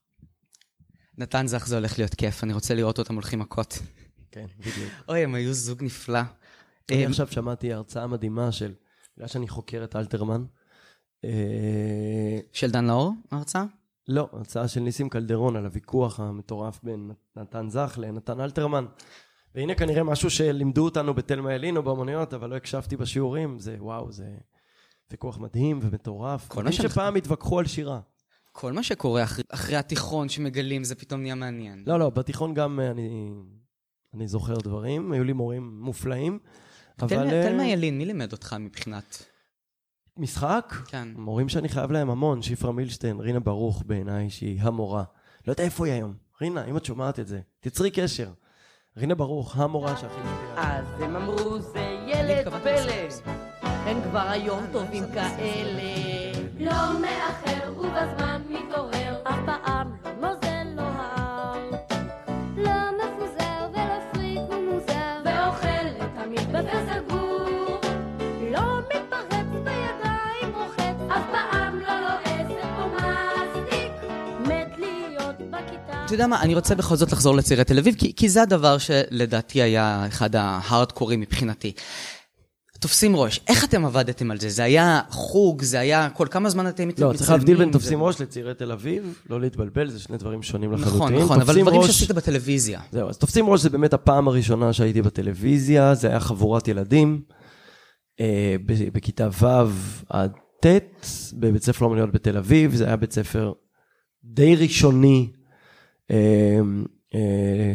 [1.18, 3.80] נתן זך זה הולך להיות כיף, אני רוצה לראות אותם הולכים מכות.
[4.32, 4.92] כן, בדיוק.
[5.10, 6.20] אוי, הם היו זוג נפלא.
[6.92, 8.74] אני אה, עכשיו שמעתי הרצאה מדהימה של,
[9.18, 10.46] בגלל שאני חוקר את אלתרמן,
[11.26, 13.64] אה, של דן לאור, ההרצאה?
[14.08, 18.86] לא, הרצאה של ניסים קלדרון על הוויכוח המטורף בין נתן זך לנתן אלתרמן.
[19.56, 24.12] והנה כנראה משהו שלימדו אותנו בתלמה ילין או באמנויות, אבל לא הקשבתי בשיעורים, זה וואו,
[24.12, 24.36] זה
[25.12, 26.48] ויכוח מדהים ומטורף.
[26.48, 28.00] כל מה שפעם התווכחו על שירה.
[28.52, 31.84] כל מה שקורה אחרי, אחרי התיכון שמגלים, זה פתאום נהיה מעניין.
[31.88, 33.32] לא, לא, בתיכון גם אה, אני,
[34.14, 36.40] אני זוכר דברים, היו לי מורים מופלאים,
[37.00, 37.08] אבל...
[37.08, 39.26] תלמה אה, תלמה ילין, מי לימד אותך מבחינת...
[40.22, 40.74] משחק?
[40.88, 41.08] כן.
[41.16, 45.04] מורים שאני חייב להם המון, שפרה מילשטיין, רינה ברוך בעיניי, שהיא המורה.
[45.48, 46.14] לא יודע איפה היא היום.
[46.42, 48.30] רינה, אם את שומעת את זה, תצרי קשר.
[48.98, 50.78] רינה ברוך, המורה שהכי משפיעה.
[50.80, 53.32] אז הם אמרו זה ילד פלא.
[53.64, 55.82] הם כבר היום טובים כאלה.
[56.60, 58.31] לא מאחר ובזמן
[76.12, 78.78] אתה יודע מה, אני רוצה בכל זאת לחזור לצירי תל אביב, כי, כי זה הדבר
[78.78, 81.72] שלדעתי היה אחד ההארדקורים מבחינתי.
[82.80, 84.50] תופסים ראש, איך אתם עבדתם על זה?
[84.50, 87.12] זה היה חוג, זה היה כל כמה זמן אתם מצלמים?
[87.14, 90.44] לא, צריך להבדיל בין זה- תופסים ראש לצעירי תל אביב, לא להתבלבל, זה שני דברים
[90.44, 90.96] שונים לחלוטין.
[90.98, 92.80] נכון, נכון, אבל דברים ראש- שעשית בטלוויזיה.
[92.92, 97.22] זהו, אז תופסים ראש זה באמת הפעם הראשונה שהייתי בטלוויזיה, זה היה חבורת ילדים,
[98.20, 98.56] אה,
[98.94, 99.46] בכיתה ו'
[100.10, 100.32] עד
[100.66, 103.52] ט', בבית ספר לאומניות בתל אביב, זה היה בית ספר
[104.24, 105.30] די ראשוני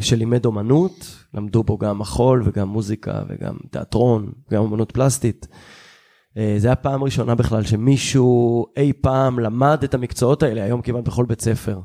[0.01, 5.47] שלימד אומנות, למדו בו גם מחול וגם מוזיקה וגם תיאטרון, גם אומנות פלסטית.
[6.37, 11.05] אה, זה היה פעם ראשונה בכלל שמישהו אי פעם למד את המקצועות האלה, היום כמעט
[11.05, 11.81] בכל בית ספר.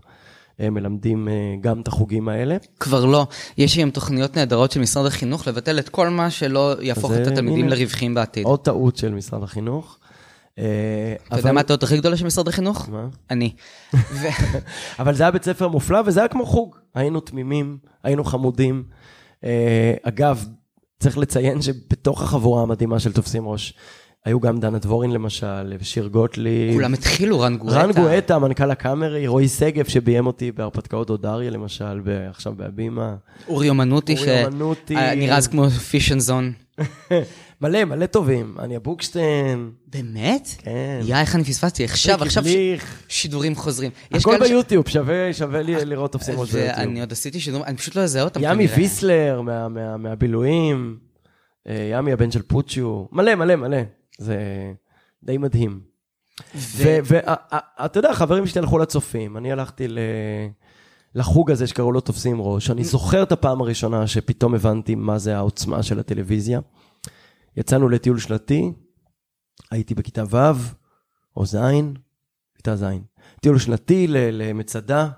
[0.60, 2.58] מלמדים אה, גם את החוגים האלה.
[2.80, 3.28] כבר לא.
[3.58, 7.32] יש היום תוכניות נהדרות של משרד החינוך לבטל את כל מה שלא יהפוך את אה,
[7.32, 7.76] התלמידים הנה.
[7.76, 8.46] לרווחים בעתיד.
[8.46, 9.98] עוד טעות של משרד החינוך.
[10.60, 12.90] אה, אתה יודע מה הטעות הכי גדולה של משרד החינוך?
[12.90, 13.08] מה?
[13.30, 13.54] אני.
[15.00, 16.76] אבל זה היה בית ספר מופלא, וזה היה כמו חוג.
[16.96, 18.84] היינו תמימים, היינו חמודים.
[19.44, 20.46] אה, אגב,
[21.00, 23.74] צריך לציין שבתוך החבורה המדהימה של תופסים ראש,
[24.26, 26.74] היו גם דנה דבורין למשל, ושיר גוטליב.
[26.74, 27.82] כולם התחילו, רן גואטה.
[27.82, 33.16] רן גואטה, מנכ"ל הקאמרי, רועי שגב שביים אותי בהרפתקאות אודריה למשל, ועכשיו בהבימה.
[33.48, 34.18] אורי אומנותי.
[34.18, 36.54] שנראה אז כמו פישן זון.
[37.62, 38.56] מלא, מלא טובים.
[38.60, 40.47] אניה בוקשטיין, באמת?
[40.58, 41.00] כן.
[41.06, 41.84] יא, איך אני פספסתי?
[41.84, 42.50] עכשיו, עכשיו ש-.
[43.08, 43.91] שידורים חוזרים.
[44.12, 46.78] הכל כאלה ש- ביוטיוב, שווה שווה לי לראות תופסים ראש ביוטיוב.
[46.78, 48.39] ואני עוד עשיתי שידורים, אני פשוט לא אזהה אותם.
[48.43, 48.67] ימי.
[48.78, 50.97] ויסלר מה- מה- מהבילויים,
[51.67, 53.78] אה, ימי הבן של פוצ'ו, מלא מלא מלא,
[54.19, 54.38] זה
[55.24, 55.80] די מדהים.
[56.86, 60.00] ואתה יודע, חברים שלי הלכו לצופים, אני הלכתי ל-
[61.15, 65.38] לחוג הזה שקראו לו תופסים ראש, אני זוכר את הפעם הראשונה שפתאום הבנתי מה זה
[65.38, 66.60] העוצמה של הטלוויזיה.
[67.58, 68.74] יצאנו לטיול שנתי,
[69.72, 70.38] הייתי בכיתה ו'
[71.38, 71.58] או ז',
[72.56, 72.86] כיתה ז',
[73.42, 73.58] טיול
[74.08, 75.10] ל- למצדה,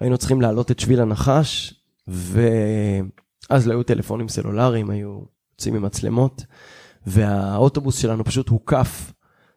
[0.00, 1.74] היינו צריכים לעלות את שביל הנחש,
[2.08, 5.20] ואז לא היו טלפונים סלולריים, היו
[5.52, 6.44] יוצאים עם מצלמות,
[7.06, 9.12] והאוטובוס שלנו פשוט הוקף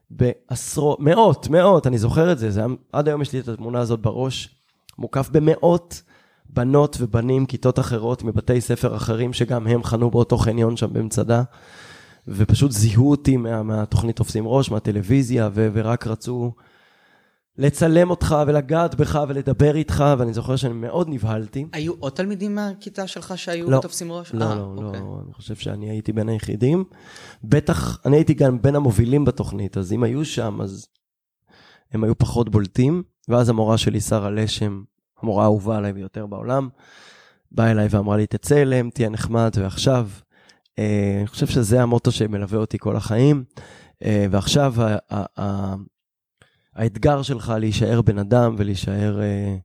[0.10, 3.80] בעשרות, מאות, מאות, אני זוכר את זה, זה היה, עד היום יש לי את התמונה
[3.80, 4.56] הזאת בראש,
[4.98, 6.02] מוקף במאות
[6.50, 11.44] בנות ובנים, כיתות אחרות מבתי ספר אחרים, שגם הם חנו באותו חניון שם במצדה,
[12.28, 16.52] ופשוט זיהו אותי מה, מהתוכנית תופסים ראש, מהטלוויזיה, ו, ורק רצו
[17.58, 21.66] לצלם אותך ולגעת בך ולדבר איתך, ואני זוכר שאני מאוד נבהלתי.
[21.74, 23.80] היו עוד תלמידים מהכיתה שלך שהיו לא.
[23.82, 24.34] תופסים ראש?
[24.34, 25.02] לא, אה, לא, אוקיי.
[25.02, 26.84] לא, אני חושב שאני הייתי בין היחידים.
[27.44, 30.88] בטח, אני הייתי גם בין המובילים בתוכנית, אז אם היו שם, אז
[31.92, 33.04] הם היו פחות בולטים.
[33.28, 34.84] ואז המורה שלי, שרה לשם,
[35.22, 36.70] המורה האהובה עליי ביותר בעולם,
[37.52, 40.10] באה אליי ואמרה לי, תצא אליהם, תהיה נחמד, ועכשיו.
[40.80, 43.44] אה, אני חושב שזה המוטו שמלווה אותי כל החיים,
[44.04, 44.74] אה, ועכשיו
[46.76, 49.56] האתגר שלך להישאר בן אדם ולהישאר, אה,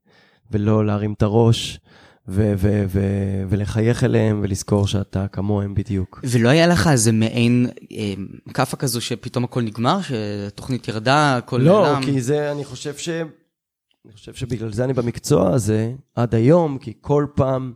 [0.51, 1.81] ולא להרים את הראש,
[2.29, 6.21] ו- ו- ו- ולחייך אליהם ולזכור שאתה כמוהם בדיוק.
[6.25, 8.15] ולא היה לך איזה מעין אה,
[8.55, 12.03] כאפה כזו שפתאום הכל נגמר, שהתוכנית ירדה, הכל לא, נעלם?
[12.03, 13.09] כי זה, אני חושב ש...
[13.09, 17.73] אני חושב שבגלל זה אני במקצוע הזה עד היום, כי כל פעם,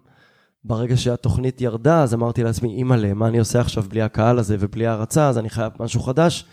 [0.66, 4.86] ברגע שהתוכנית ירדה, אז אמרתי לעצמי, אימא'לה, מה אני עושה עכשיו בלי הקהל הזה ובלי
[4.86, 6.44] הערצה, אז אני חייב משהו חדש.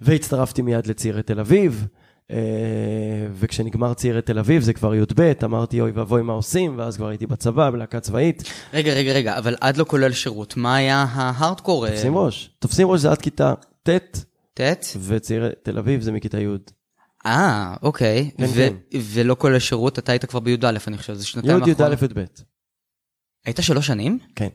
[0.00, 1.86] והצטרפתי מיד לצעירי תל אביב,
[2.30, 2.36] אה,
[3.34, 6.74] וכשנגמר צעירי תל אביב, זה כבר י"ב, אמרתי, אוי ואבוי, מה עושים?
[6.78, 8.42] ואז כבר הייתי בצבא, בלהקה צבאית.
[8.74, 11.88] רגע, רגע, רגע, אבל עד לא כולל שירות, מה היה ההארדקור?
[11.88, 12.50] תופסים ראש.
[12.58, 13.88] תופסים ראש זה עד כיתה ט',
[14.54, 14.96] ט'?
[15.00, 16.46] וצעירי תל אביב זה מכיתה י'.
[17.26, 18.30] אה, אוקיי.
[18.38, 18.98] כן, ו- כן.
[19.12, 21.94] ולא כולל שירות, אתה היית כבר בי"א, אני חושב, זה שנתיים י', י"א.
[22.04, 22.24] י"ב.
[23.44, 24.18] היית שלוש שנים?
[24.36, 24.48] כן.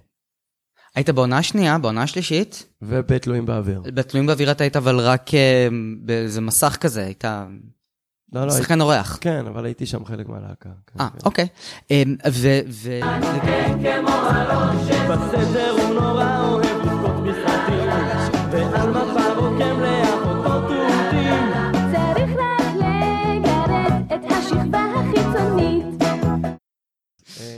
[0.96, 2.66] היית בעונה השנייה, בעונה השלישית.
[2.82, 3.82] וב' תלויים באוויר.
[3.86, 5.68] בתלויים באוויר אתה היית אבל רק אה,
[6.02, 7.24] באיזה מסך כזה, היית
[8.34, 9.18] לא, לא, שחקן אורח.
[9.22, 10.70] כן, אבל הייתי שם חלק מהלהקה.
[10.88, 11.20] כן, אה, כן.
[11.26, 11.48] אוקיי.
[11.92, 12.60] אה, ו...
[12.68, 13.00] ו-
[15.10, 15.77] בסדר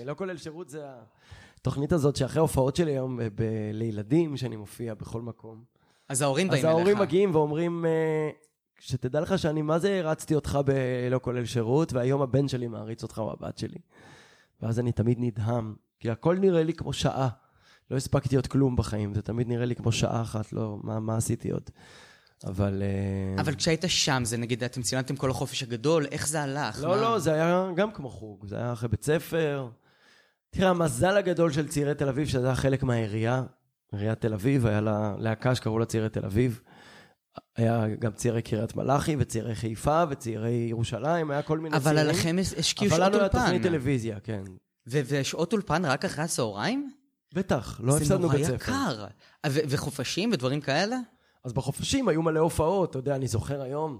[0.06, 0.86] לא כולל שירות זה
[1.60, 5.64] התוכנית הזאת שאחרי ההופעות שלי היום ב- ב- לילדים, שאני מופיע בכל מקום.
[6.10, 6.76] אז ההורים באים אז אליך.
[6.78, 8.30] ההורים מגיעים ואומרים, אה,
[8.80, 13.18] שתדע לך שאני מה זה הרצתי אותך בלא כולל שירות, והיום הבן שלי מעריץ אותך
[13.18, 13.78] או הבת שלי.
[14.62, 17.30] ואז אני תמיד נדהם, כי הכל נראה לי כמו שעה.
[17.92, 21.18] לא הספקתי עוד כלום בחיים, זה תמיד נראה לי כמו שעה אחת, לא, מה, מה
[21.18, 21.70] עשיתי עוד?
[22.46, 22.84] אבל...
[22.86, 26.80] אה, אבל כשהיית שם, זה נגיד, אתם צילמתם כל החופש הגדול, איך זה הלך?
[26.84, 26.96] לא, מה?
[26.96, 29.68] לא, זה היה גם כמו חוג, זה היה אחרי בית ספר.
[30.52, 33.44] תראה, המזל הגדול של צעירי תל אביב, שזה היה חלק מהעירייה,
[33.92, 36.62] עיריית תל אביב, היה לה להקה שקראו לה צעירי תל אביב.
[37.56, 42.06] היה גם צעירי קריית מלאכי, וצעירי חיפה, וצעירי ירושלים, היה כל מיני אבל צעירים.
[42.06, 43.40] עליכם השקיעו אבל שעות לנו היה אולפן.
[43.40, 44.44] תוכנית טלוויזיה, כן.
[44.90, 46.92] ו- ושעות אולפן רק אחרי הצהריים?
[47.34, 48.72] בטח, לא הפסדנו בית זה ספר.
[48.72, 49.06] נורא יקר.
[49.46, 50.98] וחופשים ודברים כאלה?
[51.44, 53.98] אז בחופשים היו מלא הופעות, אתה יודע, אני זוכר היום,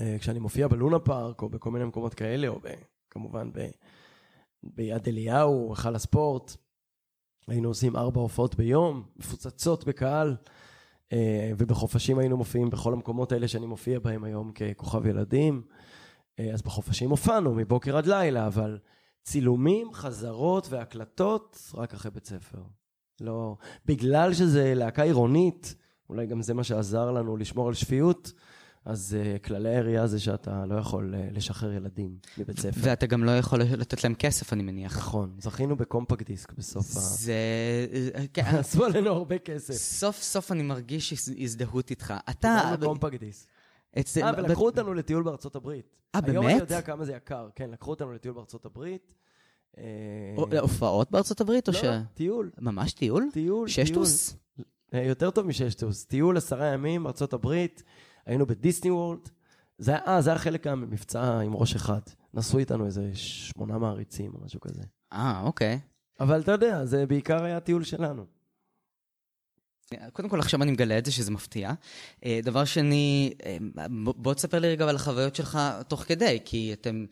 [0.00, 2.68] אה, כשאני מופיע בלונה פארק, או בכל מיני מקומות כאלה, או ב,
[3.10, 3.66] כמובן ב,
[4.62, 6.56] ביד אליהו, היכל הספורט,
[7.48, 10.36] היינו עושים ארבע הופעות ביום, מפוצצות בקהל,
[11.12, 15.62] אה, ובחופשים היינו מופיעים בכל המקומות האלה שאני מופיע בהם היום ככוכב ילדים.
[16.38, 18.78] אה, אז בחופשים הופענו מבוקר עד לילה, אבל
[19.22, 22.62] צילומים, חזרות והקלטות, רק אחרי בית ספר.
[23.20, 25.74] לא, בגלל שזה להקה עירונית,
[26.10, 28.32] אולי גם זה מה שעזר לנו לשמור על שפיות,
[28.84, 32.80] אז uh, כללי העירייה זה שאתה לא יכול uh, לשחרר ילדים מבית ספר.
[32.80, 34.96] ואתה גם לא יכול לתת להם כסף, אני מניח.
[34.96, 37.00] נכון, זכינו בקומפקט דיסק בסוף ה...
[37.00, 37.34] זה...
[38.32, 39.74] כן, עשו עלינו הרבה כסף.
[39.74, 42.14] סוף סוף אני מרגיש הז- הזדהות איתך.
[42.30, 42.60] אתה...
[42.62, 43.48] קיבלנו קומפקט דיסק.
[43.96, 45.96] אה, ולקחו אותנו לטיול בארצות הברית.
[46.14, 46.60] אה, היום אני באמת?
[46.60, 47.48] יודע כמה זה יקר.
[47.54, 49.14] כן, לקחו אותנו לטיול בארצות הברית.
[49.78, 51.84] אה, הופעות בארצות הברית או לא, ש...
[51.84, 53.28] לא, טיול, ממש טיול?
[53.32, 54.36] טיול, ששטוס?
[54.94, 56.04] אה, יותר טוב מששטוס.
[56.04, 57.82] טיול עשרה ימים, הברית,
[58.26, 59.28] היינו בדיסני וורלד.
[59.78, 62.00] זה היה, אה, זה היה חלק מהמבצע עם ראש אחד.
[62.34, 64.82] נסעו איתנו איזה שמונה מעריצים או משהו כזה.
[65.12, 65.80] אה, אוקיי.
[66.20, 68.26] אבל אתה יודע, זה בעיקר היה טיול שלנו.
[70.12, 71.72] קודם כל, עכשיו אני מגלה את זה, שזה מפתיע.
[72.24, 73.56] אה, דבר שני, אה,
[74.16, 77.04] בוא תספר לי רגע על החוויות שלך תוך כדי, כי אתם...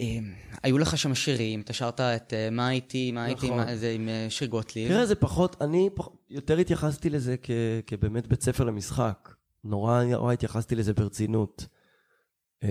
[0.00, 0.18] אה,
[0.62, 3.58] היו לך שם שירים, אתה שרת את אה, מה הייתי, מה הייתי, נכון.
[3.58, 4.88] מה- זה עם אה, שיר גוטליב.
[4.88, 5.90] תראה, זה פחות, אני
[6.30, 7.36] יותר התייחסתי לזה
[7.86, 9.34] כבאמת בית ספר למשחק.
[9.64, 11.66] נורא, נורא התייחסתי לזה ברצינות.
[12.64, 12.68] אה,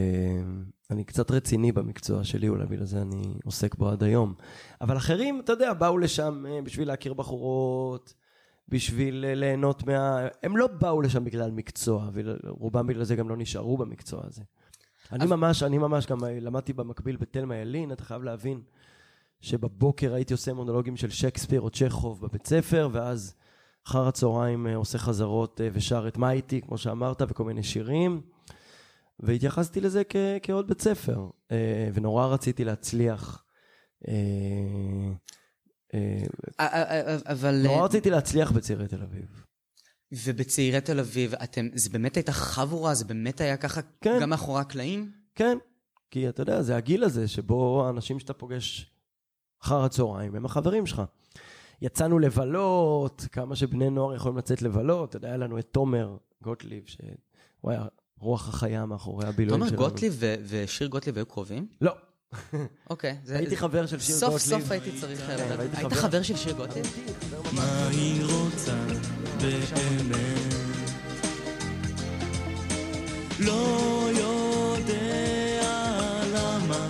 [0.92, 4.34] אני קצת רציני במקצוע שלי, אולי בגלל זה אני עוסק בו עד היום.
[4.82, 8.14] אבל אחרים, אתה יודע, באו לשם אה, בשביל להכיר בחורות,
[8.70, 10.28] בשביל ליהנות מה...
[10.44, 14.42] הם לא באו לשם בגלל מקצוע, ורובם בגלל זה גם לא נשארו במקצוע הזה.
[15.12, 18.62] אני ממש, אני ממש גם למדתי במקביל בתלמה ילין, אתה חייב להבין
[19.42, 23.36] שבבוקר הייתי עושה מונולוגים של שייקספיר או צ'כוב בבית ספר, ואז
[23.88, 28.22] אחר הצהריים אה, עושה חזרות אה, ושר את מה הייתי, כמו שאמרת, וכל מיני שירים.
[29.20, 33.44] והתייחסתי לזה כ- כעוד בית ספר, אה, ונורא רציתי להצליח.
[37.26, 37.62] אבל...
[37.64, 39.46] נורא רציתי להצליח בצעירי תל אביב.
[40.12, 42.94] ובצעירי תל אביב, אתם, זה באמת הייתה חבורה?
[42.94, 44.18] זה באמת היה ככה כן.
[44.22, 45.12] גם מאחורי הקלעים?
[45.36, 45.58] כן,
[46.12, 48.92] כי אתה יודע, זה הגיל הזה שבו האנשים שאתה פוגש
[49.64, 51.02] אחר הצהריים הם החברים שלך.
[51.82, 56.84] יצאנו לבלות, כמה שבני נוער יכולים לצאת לבלות, אתה יודע, היה לנו את תומר גוטליב,
[56.86, 57.86] שהוא היה
[58.20, 59.82] רוח החיה מאחורי הבילוי תומר שלנו.
[59.82, 61.68] גוטליב ו- ושיר גוטליב היו קרובים?
[61.82, 61.96] לא,
[62.90, 63.18] אוקיי.
[63.24, 64.60] זה- הייתי חבר של שיר סוף גוטליב.
[64.62, 65.20] סוף הייתי צריך...
[65.28, 66.86] כן, היית חבר של שיר גוטליב?
[67.56, 68.76] מה היא רוצה
[69.42, 70.54] באמת?
[73.40, 75.62] לא יודע
[76.34, 76.88] למה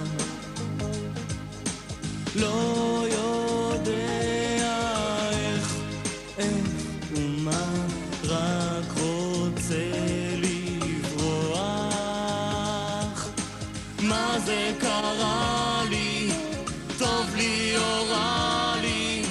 [2.36, 4.22] לא יודע
[5.32, 5.76] איך,
[6.38, 6.58] איך
[7.12, 7.86] ומה
[8.24, 9.92] רק רוצה
[10.38, 11.70] לברוח
[14.02, 16.32] מה זה קרה לי?
[16.98, 19.26] טוב לי או רע לי?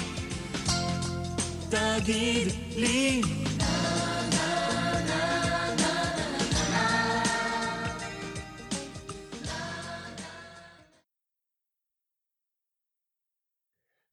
[1.69, 2.60] תגיד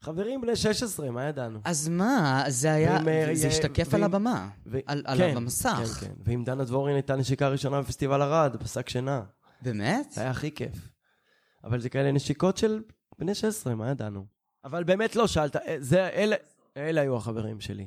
[0.09, 1.61] חברים בני 16, מה ידענו?
[1.65, 2.93] אז מה, זה היה...
[2.93, 4.49] ועם, אה, זה אה, השתקף על ועם- הבמה.
[4.67, 5.99] ו- על על כן, המסך.
[6.01, 6.13] כן, כן.
[6.25, 9.23] ועם דנה דבורין הייתה נשיקה ראשונה בפסטיבל ערד, בשק שינה.
[9.63, 10.13] באמת?
[10.13, 10.89] זה היה הכי כיף.
[11.65, 12.83] אבל זה כאלה נשיקות של
[13.19, 14.27] בני 16, מה ידענו?
[14.65, 16.37] אבל באמת לא, שאלת, אה, זה, אלה,
[16.77, 17.87] אלה היו החברים שלי.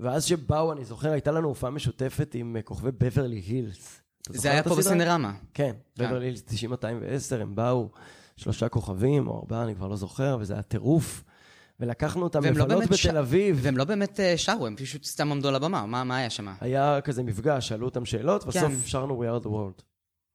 [0.00, 4.00] ואז שבאו, אני זוכר, הייתה לנו הופעה משותפת עם אה, כוכבי בברלי הילס.
[4.28, 4.76] זה היה פה?
[4.76, 5.32] בסינרמה.
[5.54, 5.72] כן.
[5.98, 7.88] בברלי הילס 90-210, הם באו,
[8.36, 11.24] שלושה כוכבים, או ארבעה, אני כבר לא זוכר, וזה היה טירוף.
[11.80, 13.58] ולקחנו אותם לא לבלות ש- בתל אביב.
[13.62, 15.86] והם לא באמת אה, שרו, הם פשוט סתם עמדו על הבמה.
[15.86, 16.48] מה מה היה שם?
[16.60, 18.74] היה כזה מפגש, שאלו אותם שאלות, בסוף כן.
[18.86, 19.82] שרנו We are the world.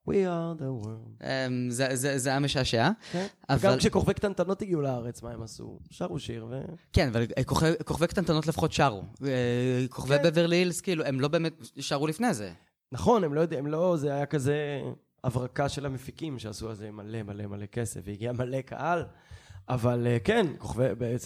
[0.09, 1.23] We are the world.
[1.25, 2.89] אמ, זה- זה זה היה משעשע.
[3.11, 3.27] כן.
[3.49, 5.79] אבל- וגם כשכוכבי קטנטנות הגיעו לארץ, מה הם עשו?
[5.89, 6.61] שרו שיר ו...
[6.93, 9.03] כן, אבל אה, כוכבי- כוכבי קטנטנות לפחות שרו.
[9.25, 9.29] אה,
[9.89, 10.23] כוכבי כן.
[10.23, 12.51] בברלי הילס, כאילו, הם לא באמת שרו לפני זה.
[12.91, 14.81] נכון, הם לא יודעים, הם לא, זה היה כזה
[15.23, 19.03] הברקה של המפיקים שעשו על זה מלא מלא מלא כסף, והגיע מלא קהל,
[19.69, 20.83] אבל אה, כן, כוכבי,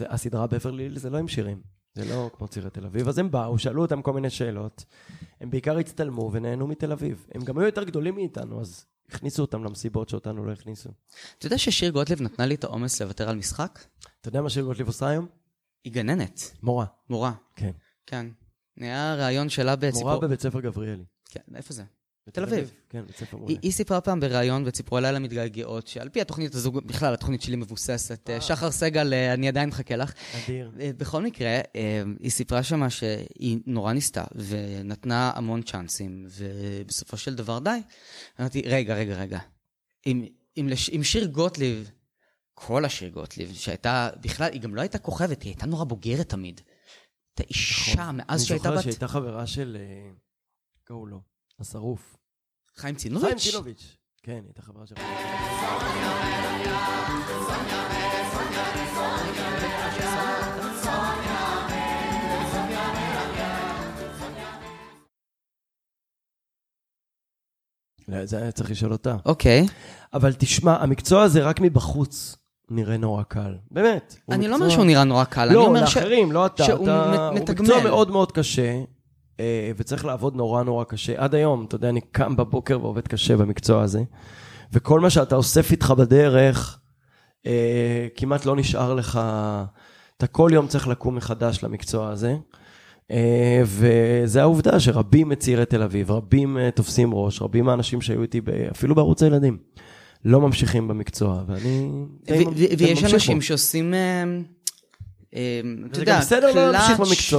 [0.09, 1.61] הסדרה בברלי הילס זה לא עם שירים,
[1.93, 4.85] זה לא כמו צירי תל אביב, אז הם באו, שאלו אותם כל מיני שאלות,
[5.41, 7.27] הם בעיקר הצטלמו ונהנו מתל אביב.
[7.35, 10.89] הם גם היו יותר גדולים מאיתנו, אז הכניסו אותם למסיבות שאותנו לא הכניסו.
[11.37, 13.79] אתה יודע ששיר גוטליב נתנה לי את האומץ לוותר על משחק?
[14.21, 15.27] אתה יודע מה שיר גוטליב עושה היום?
[15.83, 16.85] היא גננת, מורה.
[17.09, 17.33] מורה.
[17.55, 17.71] כן.
[18.05, 18.27] כן.
[18.77, 20.03] היה ראיון שלה בציפור...
[20.03, 21.05] מורה בבית ספר גבריאלי.
[21.29, 21.83] כן, איפה זה?
[22.27, 22.73] בתל אביב.
[22.89, 23.55] כן, בית ספר מעולה.
[23.61, 28.29] היא, סיפרה פעם בריאיון וציפרו עליה למתגעגעות, שעל פי התוכנית הזו, בכלל התוכנית שלי מבוססת.
[28.29, 30.13] אה, שחר סגל, אה, אני עדיין מחכה לך.
[30.43, 30.71] אדיר.
[30.79, 37.35] אה, בכל מקרה, אה, היא סיפרה שמה שהיא נורא ניסתה, ונתנה המון צ'אנסים, ובסופו של
[37.35, 37.79] דבר די.
[38.39, 39.39] אמרתי, רגע, רגע, רגע.
[40.91, 41.91] עם שיר גוטליב,
[42.53, 46.61] כל השיר גוטליב, שהייתה, בכלל, היא גם לא הייתה כוכבת, היא הייתה נורא בוגרת תמיד.
[47.29, 48.81] הייתה אישה מאז שהייתה אני בת...
[48.81, 49.77] זוכר שהייתה חברה של...
[49.79, 50.11] אה,
[50.83, 51.21] קראו לו,
[51.59, 52.15] השרוף.
[52.75, 53.25] חיים צינוביץ'?
[53.27, 53.97] חיים צינוביץ'.
[54.23, 54.95] כן, היא הייתה חברה של...
[68.07, 69.15] לא, זה היה צריך לשאול אותה.
[69.25, 69.65] אוקיי.
[70.13, 72.35] אבל תשמע, המקצוע הזה רק מבחוץ
[72.69, 73.55] נראה נורא קל.
[73.71, 74.15] באמת.
[74.31, 75.97] אני לא מקצוע- אומר שהוא נראה נורא קל, אני לא, אומר ש...
[75.97, 76.63] לאחרים, לא אתה.
[76.63, 77.11] שהוא אתה...
[77.11, 77.61] מ- הוא מתגמל.
[77.61, 78.83] מקצוע מאוד מאוד קשה, אה,
[79.77, 81.13] וצריך לעבוד נורא נורא קשה.
[81.17, 84.03] עד היום, אתה יודע, אני קם בבוקר ועובד קשה במקצוע הזה,
[84.73, 86.79] וכל מה שאתה אוסף איתך בדרך,
[87.45, 89.19] אה, כמעט לא נשאר לך...
[90.17, 92.35] אתה כל יום צריך לקום מחדש למקצוע הזה.
[93.11, 98.41] אה, וזה העובדה שרבים מצעירי תל אביב, רבים אה, תופסים ראש, רבים מהאנשים שהיו איתי
[98.41, 99.57] ב- אפילו בערוץ הילדים,
[100.25, 101.91] לא ממשיכים במקצוע, ואני
[102.25, 102.43] די
[102.77, 103.41] ויש אנשים.
[103.41, 104.23] שעושים, אה, אה,
[105.91, 107.33] אתה זה יודע, לא קלאץ'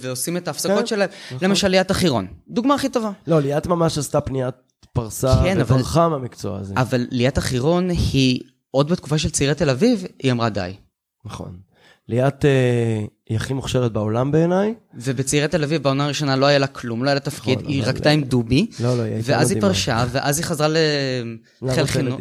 [0.00, 1.08] ועושים את ההפסקות כן, שלהם.
[1.32, 1.48] נכון.
[1.48, 3.10] למשל ליאת החירון, דוגמה הכי טובה.
[3.26, 4.54] לא, ליאת ממש עשתה פניית
[4.92, 6.74] פרסה כן, וברחה מהמקצוע הזה.
[6.76, 10.72] אבל ליאת החירון היא, עוד בתקופה של צעירי תל אביב, היא אמרה די.
[11.24, 11.56] נכון.
[12.08, 14.74] ליאת אה, היא הכי מוכשרת בעולם בעיניי.
[14.94, 17.82] ובצעירי תל אביב בעונה הראשונה לא היה לה כלום, לא היה לה תפקיד, נכון, היא
[17.84, 19.74] רקדה עם דובי, לא, לא, היא הייתה ואז היא מדהימה.
[19.74, 20.68] פרשה, ואז היא חזרה
[21.62, 22.20] לחיל חינוך.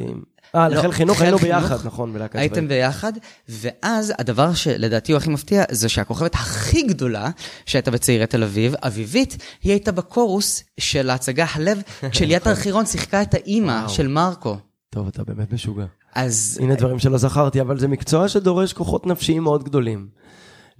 [0.55, 1.37] אה, לא, לחיל חינוך היינו.
[1.37, 2.69] ביחד, נכון, בלהקת הייתם צבאית.
[2.69, 3.13] ביחד,
[3.49, 7.29] ואז הדבר שלדעתי הוא הכי מפתיע, זה שהכוכבת הכי גדולה
[7.65, 11.81] שהייתה בצעירי תל אביב, אביבית, היא הייתה בקורוס של ההצגה הלב,
[12.11, 13.87] כשליאת החירון שיחקה את האימא.
[13.87, 14.57] של מרקו.
[14.89, 15.85] טוב, אתה באמת משוגע.
[16.15, 20.07] אז הנה דברים שלא זכרתי, אבל זה מקצוע שדורש כוחות נפשיים מאוד גדולים.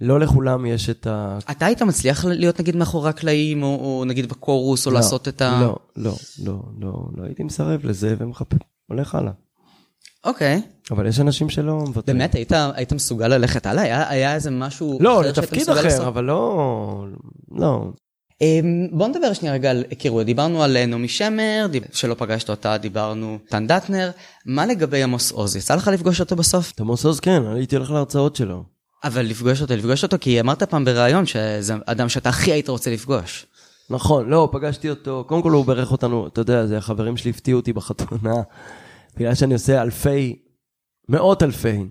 [0.00, 1.38] לא לכולם יש את ה...
[1.50, 5.42] אתה היית מצליח להיות נגיד מאחורי הקלעים, או, או נגיד בקורוס, או לא, לעשות את
[5.42, 5.60] ה...
[5.60, 6.14] לא, לא,
[6.44, 9.32] לא, לא, לא הייתי מסרב לזה ומחפש, הולך הלאה.
[10.26, 10.62] אוקיי.
[10.90, 12.18] אבל יש אנשים שלא מוותרים.
[12.18, 13.82] באמת, היית, היית מסוגל ללכת הלאה?
[13.82, 16.06] היה, היה איזה משהו לא, אחר שהיית מסוגל אחר, לעשות?
[16.06, 17.04] אבל לא...
[17.50, 17.90] לא.
[18.40, 20.26] אמ, בוא נדבר שנייה רגע על היכרות.
[20.26, 24.10] דיברנו על אה, נעמי שמר, שלא פגשת אותה, דיברנו טן דטנר.
[24.46, 25.56] מה לגבי עמוס עוז?
[25.56, 26.72] יצא לך לפגוש אותו בסוף?
[26.74, 28.64] את עמוס עוז כן, הייתי הולך להרצאות שלו.
[29.04, 32.90] אבל לפגוש אותו, לפגוש אותו, כי אמרת פעם בריאיון שזה אדם שאתה הכי היית רוצה
[32.90, 33.46] לפגוש.
[33.90, 37.60] נכון, לא, פגשתי אותו, קודם כל הוא בירך אותנו, אתה יודע, זה החברים שלי הפתיעו
[37.60, 38.34] אותי בחתונה,
[39.16, 40.42] בגלל שאני עושה אלפי
[41.08, 41.88] מאות אלפי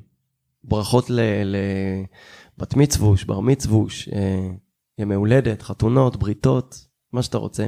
[0.63, 4.49] ברכות לבת מצווש, בר מצווש, אה,
[4.97, 7.67] ימי הולדת, חתונות, בריתות, מה שאתה רוצה.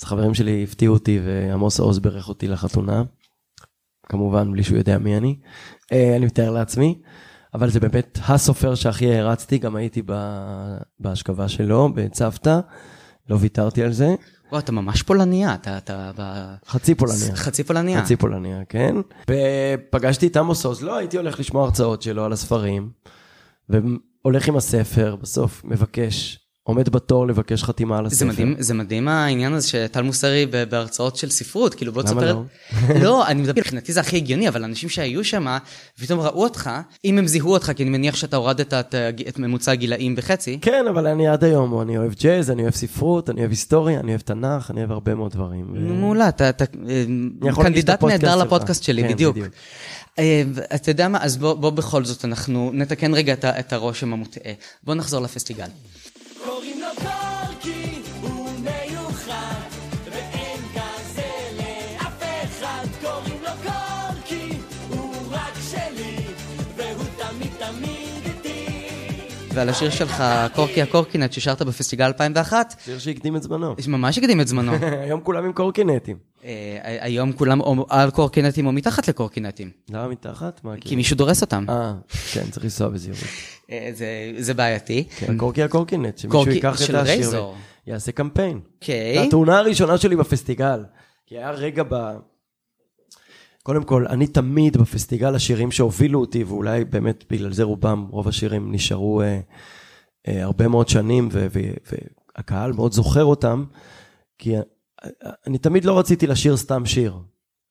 [0.00, 3.02] אז חברים שלי הפתיעו אותי ועמוס עוז בירך אותי לחתונה.
[4.08, 5.36] כמובן, בלי שהוא יודע מי אני.
[5.92, 7.02] אה, אני מתאר לעצמי.
[7.54, 10.02] אבל זה באמת הסופר שהכי הערצתי, גם הייתי
[11.00, 12.60] בהשכבה שלו, בצוותא,
[13.28, 14.14] לא ויתרתי על זה.
[14.50, 15.78] וואו, אתה ממש פולניה, אתה...
[15.78, 16.22] אתה ב...
[16.66, 17.36] חצי פולניה.
[17.36, 18.02] חצי פולניה.
[18.02, 18.96] חצי פולניה, כן.
[19.30, 22.90] ופגשתי את עמוס עוז, לא הייתי הולך לשמוע הרצאות שלו על הספרים,
[23.68, 28.18] והולך עם הספר, בסוף מבקש, עומד בתור לבקש חתימה על הספר.
[28.18, 32.32] זה מדהים, זה מדהים העניין הזה שטל מוסרי בהרצאות של ספרות, כאילו בוא למה תספר...
[32.34, 32.94] לא?
[33.02, 35.56] לא, אני מדבר, מבחינתי זה הכי הגיוני, אבל אנשים שהיו שם,
[35.98, 36.70] ופתאום ראו אותך,
[37.04, 38.94] אם הם זיהו אותך, כי אני מניח שאתה הורדת את,
[39.28, 43.30] את ממוצע הגילאים בחצי, כן, אבל אני עד היום, אני אוהב ג'אז, אני אוהב ספרות,
[43.30, 45.66] אני אוהב היסטוריה, אני אוהב תנ"ך, אני אוהב הרבה מאוד דברים.
[46.00, 46.64] מעולה, אתה אתה,
[47.54, 48.36] קנדידט נהדר.
[48.36, 49.36] לפודקאסט שלי, כן, בדיוק.
[49.36, 49.52] בדיוק.
[50.18, 50.42] אה,
[50.74, 54.52] אתה יודע מה, אז בוא בוא בכל זאת, אנחנו נתקן רגע את את הרושם המוטעה.
[54.84, 55.66] בוא נחזור לפסטיגל.
[69.54, 70.24] ועל השיר שלך,
[70.54, 73.74] קורקי הקורקינט, ששרת בפסטיגל 2001, שיר שהקדים את זמנו.
[73.88, 74.72] ממש הקדים את זמנו.
[75.04, 76.16] היום כולם עם קורקינטים.
[76.44, 80.60] אה, היום כולם או על קורקינטים או מתחת לקורקינטים, למה מתחת?
[80.64, 80.96] מה, כי כאילו?
[80.96, 81.64] מישהו דורס אותם.
[81.68, 81.94] אה,
[82.32, 83.20] כן, צריך לנסוע בזהירות.
[83.70, 83.90] אה,
[84.38, 85.04] זה- בעייתי.
[85.18, 87.54] כן, קורקי הקורקינט, שמישהו קורקי- ייקח את של השיר רייזור.
[87.86, 88.60] ויעשה קמפיין.
[88.80, 89.18] אוקיי.
[89.26, 90.84] התאונה הראשונה שלי בפסטיגל.
[91.26, 91.94] כי היה רגע ב...
[93.66, 98.72] קודם כל, אני תמיד בפסטיגל השירים שהובילו אותי, ואולי באמת בגלל זה רובם, רוב השירים
[98.72, 99.40] נשארו אה,
[100.28, 101.92] אה, הרבה מאוד שנים, ו- ו-
[102.36, 103.64] והקהל מאוד זוכר אותם,
[104.38, 104.62] כי אה,
[105.46, 107.14] אני תמיד לא רציתי לשיר סתם שיר.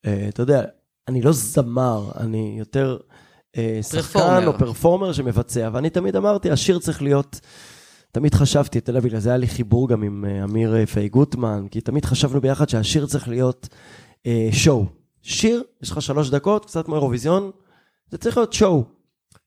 [0.05, 0.63] אה, אתה יודע,
[1.07, 2.97] אני לא זמר, אני יותר
[3.57, 4.47] אה, שחקן פרפורמר.
[4.47, 7.39] או פרפורמר שמבצע, ואני תמיד אמרתי, השיר צריך להיות...
[8.11, 11.09] תמיד חשבתי, אתה יודע, בגלל זה היה לי חיבור גם עם אה, אמיר אה, פיי
[11.09, 13.67] גוטמן, כי תמיד חשבנו ביחד שהשיר צריך להיות
[14.25, 15.02] אה, שואו.
[15.23, 17.51] שיר, יש לך שלוש דקות, קצת כמו אירוויזיון,
[18.09, 18.83] זה צריך להיות שואו.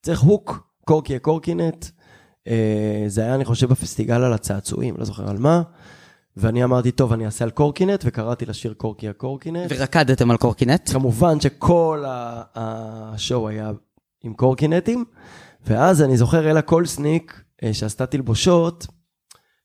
[0.01, 1.85] צריך הוק, קורקי הקורקינט.
[2.47, 5.61] אה, זה היה, אני חושב, בפסטיגל על הצעצועים, לא זוכר על מה.
[6.37, 9.71] ואני אמרתי, טוב, אני אעשה על קורקינט, וקראתי לשיר קורקי הקורקינט.
[9.71, 10.89] ורקדתם על קורקינט?
[10.93, 12.03] כמובן שכל
[12.55, 13.71] השואו היה
[14.23, 15.05] עם קורקינטים,
[15.65, 18.87] ואז אני זוכר אלה קולסניק, אה, שעשתה תלבושות,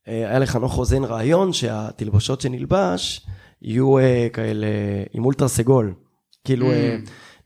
[0.08, 3.26] אה, היה לחנוך רוזן רעיון שהתלבושות שנלבש
[3.62, 3.94] יהיו
[4.32, 4.66] כאלה
[5.12, 5.94] עם אולטרה סגול.
[6.44, 6.98] כאילו, אה,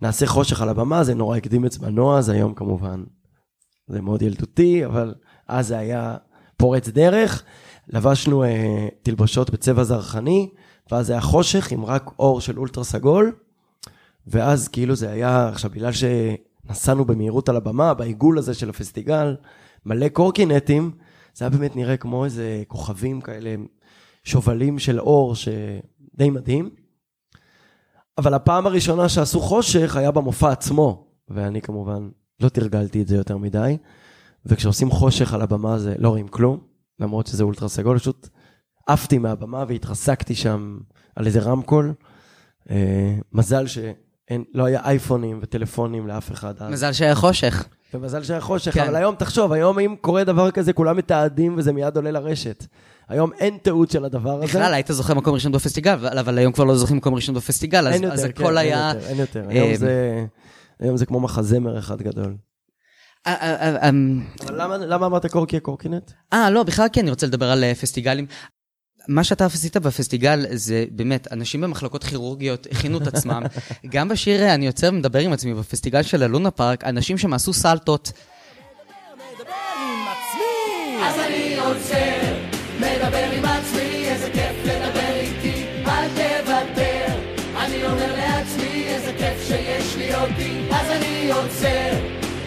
[0.02, 3.04] נעשה חושך על הבמה, זה נורא הקדים את זמנו, אז היום כמובן
[3.88, 5.14] זה מאוד ילדותי, אבל
[5.48, 6.16] אז זה היה
[6.56, 7.44] פורץ דרך.
[7.88, 10.50] לבשנו אה, תלבושות בצבע זרחני,
[10.90, 13.32] ואז זה היה חושך עם רק אור של אולטרה סגול,
[14.26, 19.36] ואז כאילו זה היה, עכשיו בגלל שנסענו במהירות על הבמה, בעיגול הזה של הפסטיגל,
[19.86, 20.90] מלא קורקינטים,
[21.34, 23.54] זה היה באמת נראה כמו איזה כוכבים כאלה,
[24.24, 26.70] שובלים של אור, שדי מדהים.
[28.18, 32.08] אבל הפעם הראשונה שעשו חושך היה במופע עצמו, ואני כמובן
[32.40, 33.76] לא תרגלתי את זה יותר מדי,
[34.46, 36.60] וכשעושים חושך על הבמה זה לא רואים כלום,
[37.00, 38.28] למרות שזה אולטרה סגול, פשוט
[38.86, 40.78] עפתי מהבמה והתרסקתי שם
[41.16, 41.92] על איזה רמקול.
[42.70, 46.72] אה, מזל שלא היה אייפונים וטלפונים לאף אחד אז.
[46.72, 47.68] מזל שהיה חושך.
[47.94, 48.82] ומזל שהיה חושך, כן.
[48.82, 52.66] אבל היום תחשוב, היום אם קורה דבר כזה, כולם מתעדים וזה מיד עולה לרשת.
[53.08, 54.44] היום אין תיעוד של הדבר הזה.
[54.44, 58.02] בכלל, היית זוכה מקום ראשון בפסטיגל, אבל היום כבר לא זוכים מקום ראשון בפסטיגל, אז
[58.02, 58.92] יותר, הכל כן, היה...
[58.92, 59.50] אין יותר, אין יותר.
[59.50, 60.24] אה, היום זה...
[60.80, 62.36] היום זה כמו מחזמר אחד גדול.
[63.26, 66.10] אה, אה, אמ, אבל למה, למה אמרת קורקי הקורקינט?
[66.32, 68.26] אה, לא, בכלל כן, אני רוצה לדבר על פסטיגלים.
[69.08, 73.42] מה שאתה עשית בפסטיגל זה באמת, אנשים במחלקות כירורגיות הכינו את עצמם.
[73.92, 78.12] גם בשיר אני יוצא ומדבר עם עצמי בפסטיגל של הלונה פארק, אנשים שם עשו סלטות.
[81.02, 82.15] אז אני עוצר,
[90.30, 91.92] אותי, אז אני עוצר,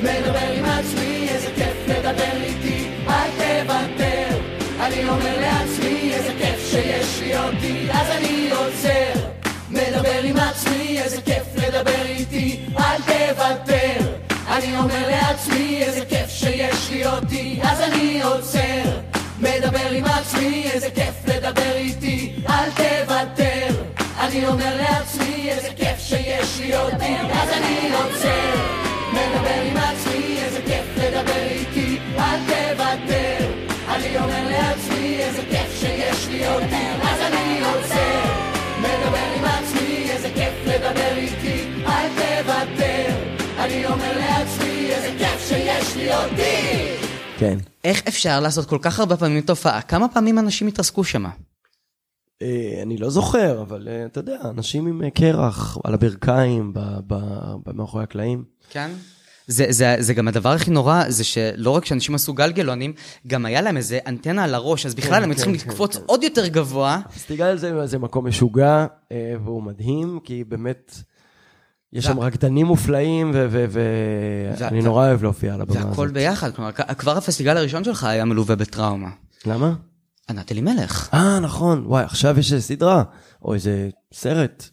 [0.02, 4.40] מדבר עם עצמי, איזה כיף לדבר איתי, אל תוותר.
[4.80, 9.20] אני אומר לעצמי, איזה כיף שיש לי אותי, אז אני עוצר,
[9.70, 14.16] מדבר עם עצמי, איזה כיף לדבר איתי, אל תוותר.
[14.48, 19.00] אני אומר לעצמי, איזה כיף שיש לי אותי, אז אני עוצר.
[19.40, 23.49] מדבר עם עצמי, איזה כיף לדבר איתי, אל תוותר.
[24.20, 28.56] אני אומר לעצמי, איזה כיף שיש לי אותי, אז אני עוצר.
[29.14, 33.52] מדבר עם עצמי, איזה כיף לדבר איתי, אל תוותר.
[33.90, 38.22] אני אומר לעצמי, איזה כיף שיש לי אותי, אז אני עוצר.
[38.80, 43.16] מדבר עם עצמי, איזה כיף לדבר איתי, אל תוותר.
[43.60, 44.20] אני אומר
[47.40, 47.58] כן.
[47.84, 49.82] איך אפשר לעשות כל כך הרבה פעמים תופעה?
[49.82, 51.26] כמה פעמים אנשים התרסקו שם?
[52.42, 56.74] אה, אני לא זוכר, אבל אה, אתה יודע, אנשים עם אה, קרח על הברכיים,
[57.66, 58.44] במאחורי הקלעים.
[58.70, 58.92] כן.
[59.48, 62.94] זה, זה, זה גם הדבר הכי נורא, זה שלא רק שאנשים עשו גלגלונים,
[63.28, 65.98] גם היה להם איזה אנטנה על הראש, אז בכלל כן, הם היו צריכים כן, לקפוץ
[65.98, 66.04] כן.
[66.06, 67.00] עוד יותר גבוה.
[67.16, 68.86] פסטיגל זה, זה מקום משוגע,
[69.44, 70.96] והוא מדהים, כי באמת,
[71.94, 76.12] יש שם רקדנים מופלאים, ואני נורא אוהב להופיע על הבמה הזאת.
[76.12, 79.10] ביחד, כלומר, כבר הפסטיגל הראשון שלך היה מלווה בטראומה.
[79.46, 79.74] למה?
[80.30, 81.10] ענת אלימלך.
[81.14, 83.04] אה, נכון, וואי, עכשיו יש סדרה,
[83.42, 84.70] או איזה סרט.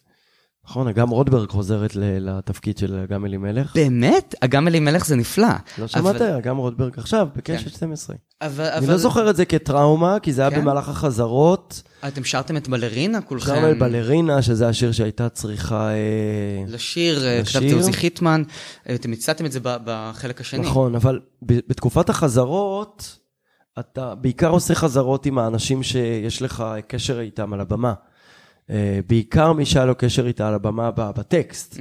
[0.69, 3.75] נכון, אגם רוטברג חוזרת לתפקיד של אגם אלימלך.
[3.75, 4.35] באמת?
[4.41, 5.47] אגם אלימלך זה נפלא.
[5.77, 6.15] לא שמעת?
[6.15, 7.69] אבל- אגם רוטברג עכשיו, בקשת כן.
[7.69, 8.15] 12.
[8.41, 8.65] אבל...
[8.65, 10.61] אני אבל- לא זוכר את זה כטראומה, כי זה היה כן?
[10.61, 11.81] במהלך החזרות.
[12.07, 13.45] אתם שרתם את בלרינה כולכם?
[13.45, 15.89] שרנו את בלרינה, שזה השיר שהייתה צריכה...
[15.89, 17.41] אה, לשיר, אה.
[17.45, 18.43] כתבתי עוזי חיטמן,
[18.95, 20.61] אתם הצעתם את זה בחלק השני.
[20.65, 23.17] נכון, אבל בתקופת החזרות,
[23.79, 27.93] אתה בעיקר עושה חזרות עם האנשים שיש לך קשר איתם על הבמה.
[28.69, 31.73] אה, בעיקר מי שהיה לו קשר איתה על הבמה בטקסט.
[31.73, 31.79] Mm,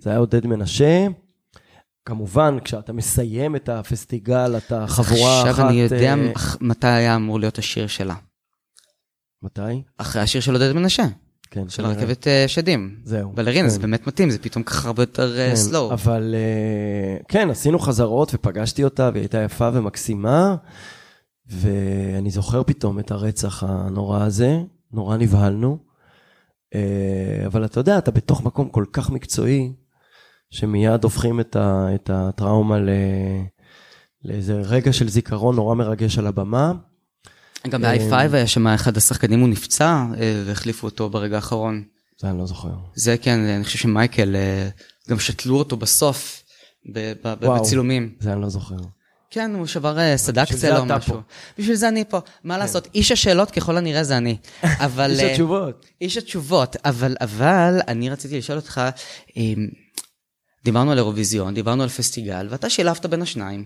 [0.00, 1.06] זה היה עודד מנשה.
[2.04, 5.50] כמובן, כשאתה מסיים את הפסטיגל, אתה חבורה אחת...
[5.50, 8.14] עכשיו אני יודע אח- מתי היה אמור להיות השיר שלה.
[9.42, 9.82] מתי?
[9.98, 11.04] אחרי השיר של עודד מנשה,
[11.50, 11.84] כן, של.
[11.84, 12.96] הרכבת אה, שדים.
[13.04, 13.32] זהו.
[13.34, 13.74] בלרינה, כן.
[13.74, 15.92] זה באמת מתאים, זה פתאום ככה הרבה יותר כן, סלואו.
[15.92, 20.56] אבל אה, כן, עשינו חזרות ופגשתי אותה, והיא הייתה יפה ומקסימה,
[21.48, 24.58] ואני זוכר פתאום את הרצח הנורא הזה,
[24.92, 25.78] נורא נבהלנו.
[26.74, 29.72] אה, אבל אתה יודע, אתה בתוך מקום כל כך מקצועי,
[30.50, 32.88] שמיד הופכים את, ה, את הטראומה ל,
[34.24, 36.72] לאיזה רגע של זיכרון נורא מרגש על הבמה.
[37.68, 41.84] גם אה, ב-i5 היה שם אחד השחקנים, הוא נפצע, אה, והחליפו אותו ברגע האחרון.
[42.20, 42.74] זה אני לא זוכר.
[42.94, 44.36] זה כן, אני חושב שמייקל,
[45.08, 46.42] גם שתלו אותו בסוף.
[47.24, 48.14] בצילומים.
[48.20, 48.76] זה אני לא זוכר.
[49.30, 51.14] כן, הוא שבר אה, סדק בשביל צל זה או משהו.
[51.14, 51.20] פה.
[51.58, 52.20] בשביל זה אני פה.
[52.44, 54.36] מה לעשות, איש השאלות ככל הנראה זה אני.
[54.86, 55.10] אבל...
[55.14, 55.86] יש אה, התשובות.
[56.00, 58.80] איש התשובות, אבל, אבל אני רציתי לשאול אותך,
[60.64, 63.64] דיברנו על אירוויזיון, דיברנו על פסטיגל, ואתה שילבת בין השניים.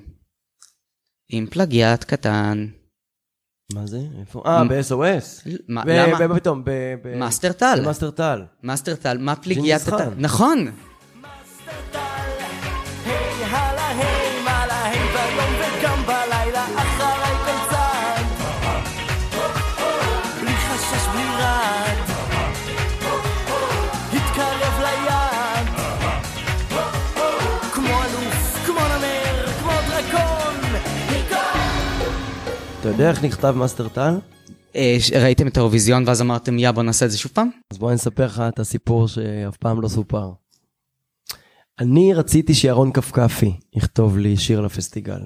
[1.28, 2.66] עם פלגיאט קטן.
[3.74, 3.98] מה זה?
[4.20, 4.42] איפה?
[4.46, 5.48] אה, ב-SOS.
[5.68, 6.28] מה, למה?
[6.28, 6.70] ב- פתאום, ב...
[7.04, 7.78] ב- מאסטר טל.
[7.82, 8.42] במאסטר טל.
[8.62, 10.10] מאסטר טל, מה ג'ינג'יס חאן?
[10.16, 10.72] נכון.
[32.82, 34.14] אתה יודע איך נכתב מאסטר טל?
[34.76, 37.50] אה, ראיתם את האירוויזיון ואז אמרתם, יא, בוא נעשה את זה שוב פעם?
[37.72, 40.32] אז בוא אני אספר לך את הסיפור שאף פעם לא סופר.
[41.78, 45.20] אני רציתי שירון כפכפי יכתוב לי שיר לפסטיגל.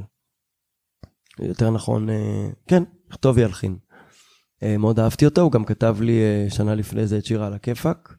[1.40, 3.76] יותר נכון, אה, כן, יכתוב וילחין.
[4.62, 8.14] אה, מאוד אהבתי אותו, הוא גם כתב לי שנה לפני זה את שירה על הכיפאק.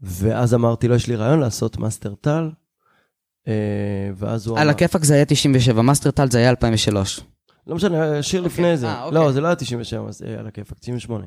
[0.00, 2.50] ואז אמרתי לו, יש לי רעיון לעשות מאסטר טל.
[4.16, 7.20] ואז הוא על הכיפאק זה היה 97, מאסטר טל זה היה 2003.
[7.66, 8.86] לא משנה, שיר לפני זה.
[8.86, 9.18] אה, אוקיי.
[9.18, 11.24] לא, זה לא היה 97, זה על הכיפאק, 98.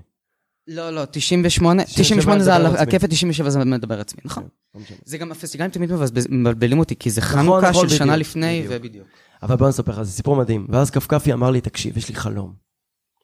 [0.68, 2.66] לא, לא, 98, 97 98 זה על.
[2.66, 4.48] הכיפאק, 97 זה מדבר עצמי, נכון?
[4.76, 4.98] לא משנה.
[5.06, 5.90] זה גם הפסטיגלים תמיד
[6.30, 8.82] מבלבלים אותי, כי זה נכון, חנוכה נכון, של שנה לפני, בדיוק.
[8.82, 9.08] ובדיוק.
[9.44, 10.68] אבל בוא נספר לך, זה סיפור מדהים.
[10.70, 12.54] ואז כפכפי אמר לי, תקשיב, יש לי חלום.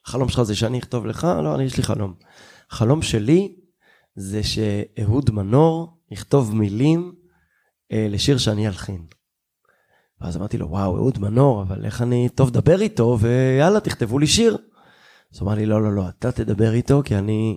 [0.06, 1.24] החלום שלך זה שאני אכתוב לך?
[1.24, 2.14] לא, אני, יש לי חלום.
[2.70, 3.56] החלום שלי
[4.16, 7.12] זה שאהוד מנור יכתוב מילים
[7.92, 9.06] אה, לשיר שאני אלחין.
[10.20, 12.28] ואז אמרתי לו, וואו, אהוד מנור, אבל איך אני...
[12.28, 14.58] טוב, דבר איתו, ויאללה, תכתבו לי שיר.
[15.34, 17.56] אז הוא אמר לי, לא, לא, לא, אתה תדבר איתו, כי אני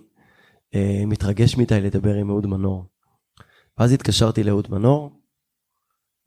[0.75, 2.85] אה, מתרגש מדי לדבר עם אהוד מנור.
[3.77, 5.19] ואז התקשרתי לאהוד מנור,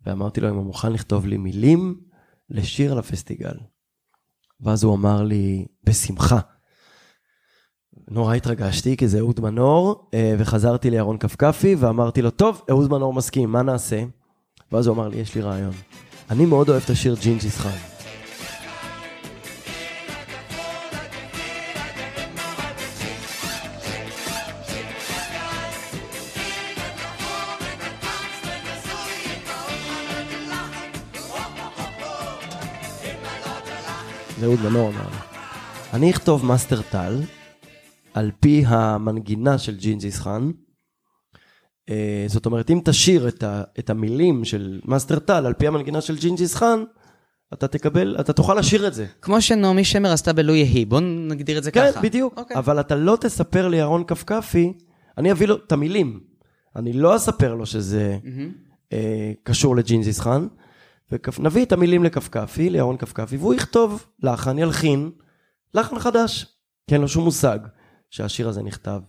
[0.07, 2.01] ואמרתי לו אם הוא מוכן לכתוב לי מילים
[2.51, 3.55] לשיר לפסטיגל.
[4.61, 6.39] ואז הוא אמר לי, בשמחה.
[8.09, 13.15] נורא התרגשתי, כי זה אהוד מנור, אה, וחזרתי לירון כפכפי, ואמרתי לו, טוב, אהוד מנור
[13.15, 14.05] מסכים, מה נעשה?
[14.73, 15.73] ואז הוא אמר לי, יש לי רעיון.
[16.31, 17.71] אני מאוד אוהב את השיר ג'ינג'יס חאן.
[34.41, 35.09] זה אהוד מנור אמר.
[35.93, 37.21] אני אכתוב מאסטר טל,
[38.15, 40.51] על פי המנגינה של ג'ינג'יס חאן.
[41.91, 46.01] אה, זאת אומרת, אם תשאיר את, ה, את המילים של מאסטר טל על פי המנגינה
[46.01, 46.85] של ג'ינג'יס חאן,
[47.53, 49.07] אתה תקבל, אתה תוכל לשיר את זה.
[49.23, 52.01] כמו שנעמי שמר עשתה בלו יהי, בוא נגדיר את זה כן, ככה.
[52.01, 52.39] בדיוק.
[52.39, 52.57] אוקיי.
[52.57, 54.73] אבל אתה לא תספר לירון כפכפי,
[55.19, 56.21] אני אביא לו את המילים.
[56.77, 58.53] אני לא אספר לו שזה מהמם.
[58.93, 60.47] אה, קשור לג'ינג'יס חאן,
[61.39, 65.11] ונביא את המילים לכפכפי, לירון כפכפי, והוא יכתוב לחן, ילחין,
[65.75, 66.47] לחן חדש.
[66.87, 67.59] כי אין לו שום מושג
[68.11, 69.01] שהשיר הזה נכתב.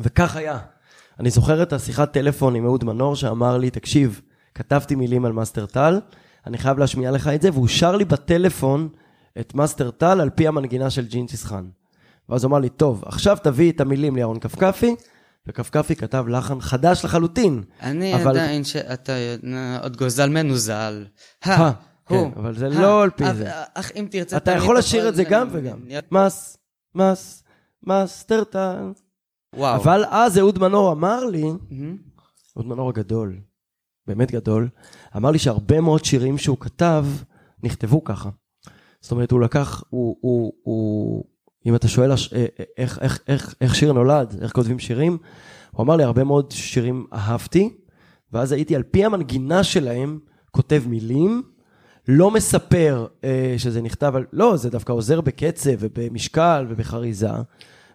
[0.00, 0.58] וכך היה.
[1.20, 4.20] אני זוכר את השיחת טלפון עם אהוד מנור שאמר לי, תקשיב,
[4.54, 6.00] כתבתי מילים על מאסטר טל,
[6.46, 8.88] אני חייב להשמיע לך את זה, והוא שר לי בטלפון
[9.40, 11.68] את מאסטר טל על פי המנגינה של ג'ינג'יס חאן.
[12.28, 14.94] ואז הוא אמר לי, טוב, עכשיו תביא את המילים לירון כפכפי,
[15.46, 17.62] וכפכפי כתב לחן חדש לחלוטין.
[17.82, 19.12] אני אבל- עדיין שאתה
[19.82, 21.04] עוד גוזל מנוזל.
[21.46, 21.70] אה,
[22.08, 22.30] הוא.
[22.30, 23.50] כן, אבל זה לא על פי זה.
[23.74, 24.36] אך אם תרצה...
[24.36, 25.78] אתה יכול לשיר את זה גם וגם.
[26.12, 26.58] מס,
[26.94, 27.42] מס,
[27.86, 28.76] מאסטר טל.
[29.56, 29.76] וואו.
[29.76, 31.42] אבל אז אהוד מנור אמר לי.
[32.56, 33.40] אהוד מנור הגדול,
[34.06, 34.68] באמת גדול,
[35.16, 37.06] אמר לי שהרבה מאוד שירים שהוא כתב,
[37.62, 38.30] נכתבו ככה.
[39.00, 41.24] זאת אומרת, הוא לקח, הוא, הוא, הוא
[41.66, 45.18] אם אתה שואל אה, אה, איך, איך, איך, איך שיר נולד, איך כותבים שירים,
[45.70, 47.76] הוא אמר לי, הרבה מאוד שירים אהבתי,
[48.32, 50.18] ואז הייתי על פי המנגינה שלהם,
[50.50, 51.42] כותב מילים,
[52.08, 54.24] לא מספר אה, שזה נכתב על...
[54.32, 57.30] לא, זה דווקא עוזר בקצב ובמשקל ובחריזה,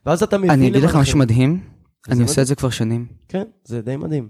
[0.05, 0.51] ואז אתה מבין...
[0.51, 0.95] אני אגיד לך.
[0.95, 1.63] משהו מדהים,
[2.09, 2.21] אני.
[2.23, 3.05] עושה את זה כבר שנים.
[3.27, 4.29] כן, זה די מדהים.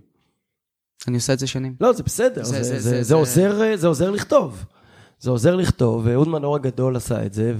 [1.08, 1.76] אני עושה את זה שנים.
[1.82, 3.16] לא, זה בסדר, זה- זה-
[3.86, 4.66] עוזר, לכתוב.
[5.20, 7.54] זה עוזר לכתוב, ואהוד מנור הגדול עשה את זה,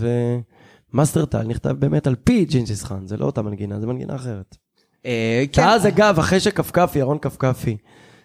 [0.94, 4.56] ומאסטר טל נכתב באמת על פי ג'ינג'יס חאן, זה לא אותה מנגינה, זה מנגינה אחרת.
[5.06, 5.62] אה, כן.
[5.62, 7.78] ואז אגב, אחרי שכפכפי, ירון כפכפי,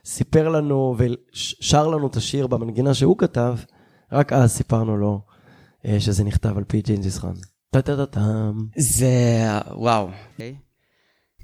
[0.05, 3.57] סיפר לנו ושר לנו את השיר במנגינה שהוא כתב,
[4.13, 5.21] רק אז סיפרנו לו
[5.87, 7.33] אה, שזה נכתב על פי ג'ינג'יס חאן.
[8.77, 9.09] זה...
[9.71, 10.11] וואו.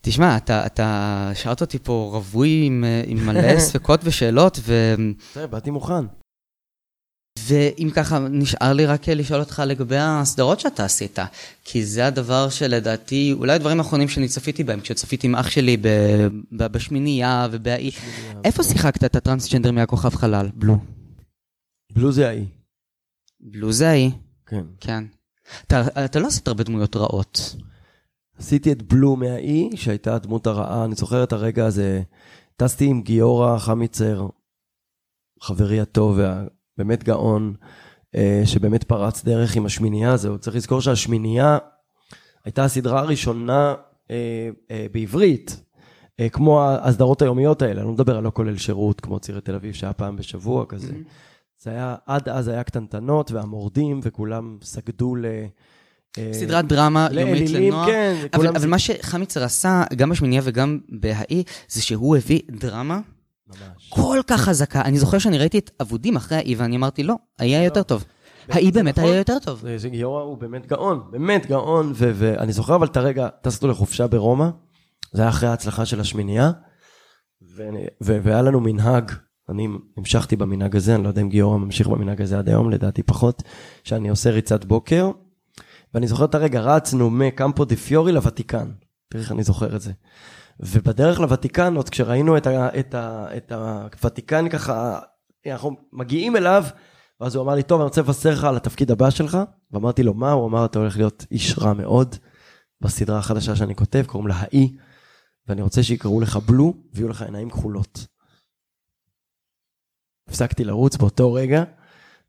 [0.02, 4.94] תשמע, אתה, אתה שרת אותי פה רווי עם, עם מלא ספקות ושאלות, ו...
[5.30, 6.04] בסדר, באתי מוכן.
[7.38, 11.18] ואם ככה, נשאר לי רק לשאול אותך לגבי הסדרות שאתה עשית.
[11.64, 15.88] כי זה הדבר שלדעתי, אולי הדברים האחרונים שאני צפיתי בהם, כשצפיתי עם אח שלי ב,
[16.52, 17.90] ב, בשמינייה ובהאי.
[18.44, 20.48] איפה שיחקת את הטרנסג'נדר מהכוכב חלל?
[20.54, 20.76] בלו.
[21.92, 22.46] בלו זה האי.
[23.40, 24.10] בלו זה ההיא,
[24.46, 24.64] כן.
[24.80, 25.04] כן.
[25.66, 27.56] אתה, אתה לא עשית הרבה דמויות רעות.
[28.38, 32.02] עשיתי את בלו מהאי, שהייתה הדמות הרעה, אני זוכר את הרגע הזה.
[32.56, 34.26] טסתי עם גיורא חמיצר,
[35.40, 37.54] חברי הטוב והבאמת גאון,
[38.14, 40.38] אה, שבאמת פרץ דרך עם השמינייה הזו.
[40.38, 41.58] צריך לזכור שהשמינייה
[42.44, 43.74] הייתה הסדרה הראשונה
[44.10, 45.64] אה, אה, בעברית,
[46.20, 49.54] אה, כמו הסדרות היומיות האלה, אני לא מדבר על לא כולל שירות, כמו צירי תל
[49.54, 50.92] אביב, שהיה פעם בשבוע כזה.
[51.64, 55.24] זה היה, עד אז היה קטנטנות והמורדים, וכולם סגדו ל...
[56.18, 57.86] אה, סדרת דרמה יומית לאלילים, לנוער.
[57.86, 63.00] כן, אבל, אבל מה שחמיצר עשה, גם בשמינייה וגם בהאי, זה שהוא הביא דרמה
[63.48, 63.90] ממש.
[63.90, 64.82] כל כך חזקה.
[64.82, 68.04] אני זוכר שאני ראיתי את אבודים אחרי האי, ואני אמרתי, לא, היה יותר טוב.
[68.48, 69.10] האי באמת נכון.
[69.10, 69.60] היה יותר טוב.
[69.60, 74.06] זה- זה גיורא הוא באמת גאון, באמת גאון, ואני זוכר אבל את הרגע, טסנו לחופשה
[74.06, 74.48] ברומא,
[75.12, 76.50] זה היה אחרי ההצלחה של השמינייה,
[78.00, 79.12] והיה לנו מנהג,
[79.48, 83.02] אני המשכתי במנהג הזה, אני לא יודע אם גיורא ממשיך במנהג הזה עד היום, לדעתי
[83.02, 83.42] פחות,
[83.84, 85.10] שאני עושה ריצת בוקר,
[85.94, 88.70] ואני זוכר את הרגע, רצנו מקמפו דה פיורי לוותיקן,
[89.08, 89.92] תראה איך אני זוכר את זה.
[90.60, 94.98] ובדרך לוותיקן, עוד כשראינו את, ה, את, ה, את הוותיקן ככה,
[95.46, 96.64] אנחנו מגיעים אליו,
[97.20, 99.38] ואז הוא אמר לי, טוב, אני רוצה לבשר לך על התפקיד הבא שלך.
[99.72, 100.32] ואמרתי לו, מה?
[100.32, 102.16] הוא אמר, אתה הולך להיות איש רע מאוד
[102.80, 104.76] בסדרה החדשה שאני כותב, קוראים לה האי,
[105.48, 108.06] ואני רוצה שיקראו לך בלו, ויהיו לך עיניים כחולות.
[110.28, 111.64] הפסקתי לרוץ באותו רגע,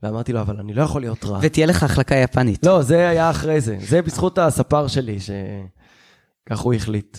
[0.04, 1.40] ואמרתי לו, אבל אני לא יכול להיות רע.
[1.42, 2.66] ותהיה לך החלקה יפנית.
[2.66, 3.78] לא, זה היה אחרי זה.
[3.80, 7.18] זה בזכות הספר שלי, שכך הוא החליט.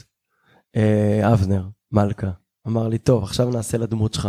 [0.76, 2.30] אה, אבנר, מלכה,
[2.66, 4.28] אמר לי, טוב, עכשיו נעשה לדמות שלך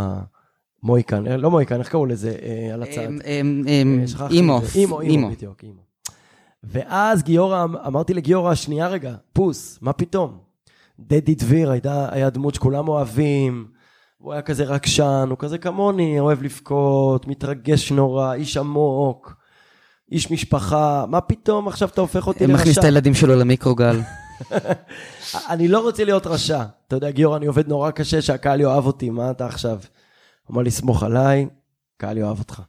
[0.83, 2.35] מויקן, אה, לא מויקן, איך קראו לזה?
[2.41, 3.01] אה, על הצד.
[3.01, 4.61] אמ, אמ, אמ, אה, אימו.
[4.75, 5.81] אימו, אימו, בדיוק, אימו.
[6.63, 10.37] ואז גיורא, אמרתי לגיורא, שנייה רגע, פוס, מה פתאום?
[10.99, 13.67] דדי דביר הייתה, היה דמות שכולם אוהבים,
[14.17, 19.35] הוא היה כזה רגשן, הוא כזה כמוני, אוהב לבכות, מתרגש נורא, איש עמוק,
[20.11, 22.61] איש משפחה, מה פתאום עכשיו אתה הופך אותי לרשע?
[22.61, 23.99] מכניס את הילדים שלו למיקרוגל.
[25.49, 26.63] אני לא רוצה להיות רשע.
[26.87, 29.79] אתה יודע, גיורא, אני עובד נורא קשה שהקהל יאהב אותי, מה אתה עכשיו?
[30.43, 31.47] הוא אמר לי, סמוך עליי,
[31.97, 32.61] קהל יאהב אותך.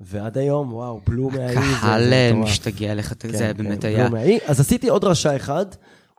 [0.00, 2.32] ועד היום, וואו, בלו מהאי הקהל אה.
[2.34, 4.08] משתגע לך, כן, זה באמת כן, היה.
[4.08, 4.38] בלו מהאי.
[4.46, 5.66] אז עשיתי עוד רשע אחד,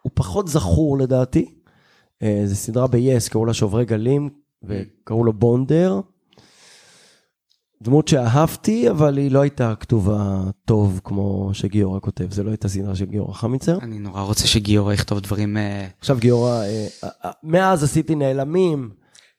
[0.01, 1.56] הוא פחות זכור לדעתי.
[2.23, 4.29] אה, זו סדרה ב-yes, קראו לה שוברי גלים,
[4.63, 5.99] וקראו לו בונדר.
[7.83, 12.31] דמות שאהבתי, אבל היא לא הייתה כתובה טוב כמו שגיורא כותב.
[12.31, 13.77] זה לא הייתה סדרה של גיורא חמיצר.
[13.81, 15.57] אני נורא רוצה שגיורא יכתוב דברים...
[15.57, 16.63] אה, עכשיו גיורא,
[17.03, 18.89] אה, מאז עשיתי נעלמים.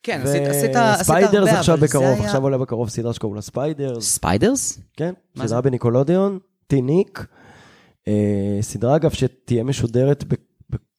[0.02, 3.12] כן, עשית עשית- עשית Spyders הרבה, עכשיו אבל זה בקרוב, היה- עכשיו עולה בקרוב סדרה
[3.12, 4.04] שקוראים לה Spyders.
[4.14, 4.78] Spyders?
[4.96, 7.26] כן, סדרה בניקלודיאון, TeenNick.
[8.60, 10.24] סדרה אגב שתהיה משודרת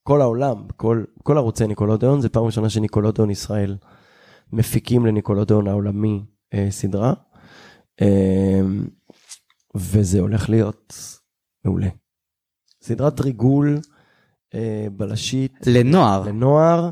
[0.09, 3.77] בכל העולם, בכל, בכל ערוצי ניקלודיאון, זו פעם ראשונה שניקלודיאון ישראל
[4.53, 7.13] מפיקים לניקלודיאון העולמי אה, סדרה.
[8.01, 8.87] אמ,
[9.75, 10.93] וזה הולך להיות
[11.65, 11.87] מעולה.
[12.81, 13.79] סדרת ריגול
[14.55, 16.23] אה, בלשית לנוער.
[16.23, 16.89] לנוער.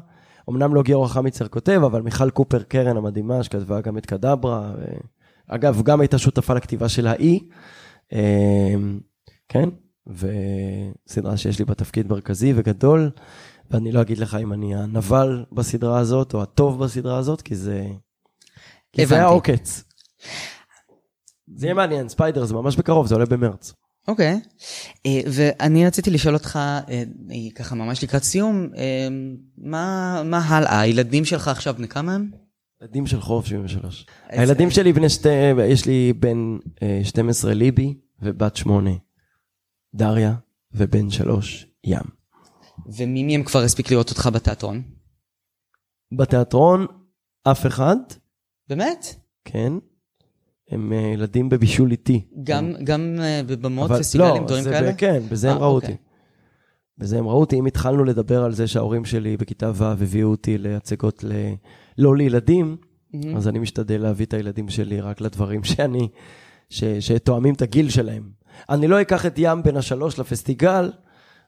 [0.49, 4.73] אמנם לא גיורא חמיצר כותב, אבל מיכל קופר קרן המדהימה, שכתבה גם את קדברה.
[4.77, 4.85] ו...
[5.47, 7.39] אגב, גם הייתה שותפה לכתיבה של האי.
[8.13, 8.99] אמ,
[9.49, 9.69] כן,
[10.07, 13.11] וסדרה שיש לי בה תפקיד מרכזי וגדול,
[13.71, 17.87] ואני לא אגיד לך אם אני הנבל בסדרה הזאת או הטוב בסדרה הזאת, כי זה...
[18.93, 19.35] כי זה היה הבנתי.
[19.51, 19.83] עוקץ.
[21.55, 23.73] זה יהיה מעניין, ספיידר זה ממש בקרוב, זה עולה במרץ.
[24.07, 24.39] אוקיי.
[25.05, 26.55] אה, ואני רציתי לשאול אותך,
[26.89, 27.03] אה,
[27.55, 29.07] ככה ממש לקראת סיום, אה,
[29.57, 30.79] מה מה הלאה?
[30.79, 32.31] הילדים שלך עכשיו בני כמה הם?
[32.81, 34.05] ילדים של חורף 73.
[34.29, 35.29] איזה- הילדים שלי בני שתי,
[35.69, 38.91] יש לי בן אה, 12 ליבי ובת 8
[39.95, 40.35] דריה
[40.71, 42.17] ובן 3 ים.
[42.85, 44.83] ומי מהם כבר הספיק לראות אותך בתיאטרון?
[46.17, 46.85] בתיאטרון
[47.43, 47.95] אף אחד,
[48.69, 49.05] באמת?
[49.45, 49.73] כן,
[50.71, 52.27] הם אה, ילדים בבישול איטי.
[52.43, 54.91] גם גם אה, בבמות, פסטיגלים, לא, דברים כאלה?
[54.91, 55.89] ב- כן, בזה הם אה, ראו אוקיי.
[55.89, 56.03] אותי.
[56.97, 57.55] בזה הם ראו אותי.
[57.55, 61.31] אם התחלנו לדבר על זה שההורים שלי בכיתה ו' הביאו אותי להצגות ל...
[61.97, 62.77] לא לילדים,
[63.13, 63.37] מהמם.
[63.37, 66.07] אז אני משתדל להביא את הילדים שלי רק לדברים שאני,
[66.69, 68.29] ש, שתואמים את הגיל שלהם.
[68.69, 70.91] אני לא אקח את ים בן השלוש לפסטיגל,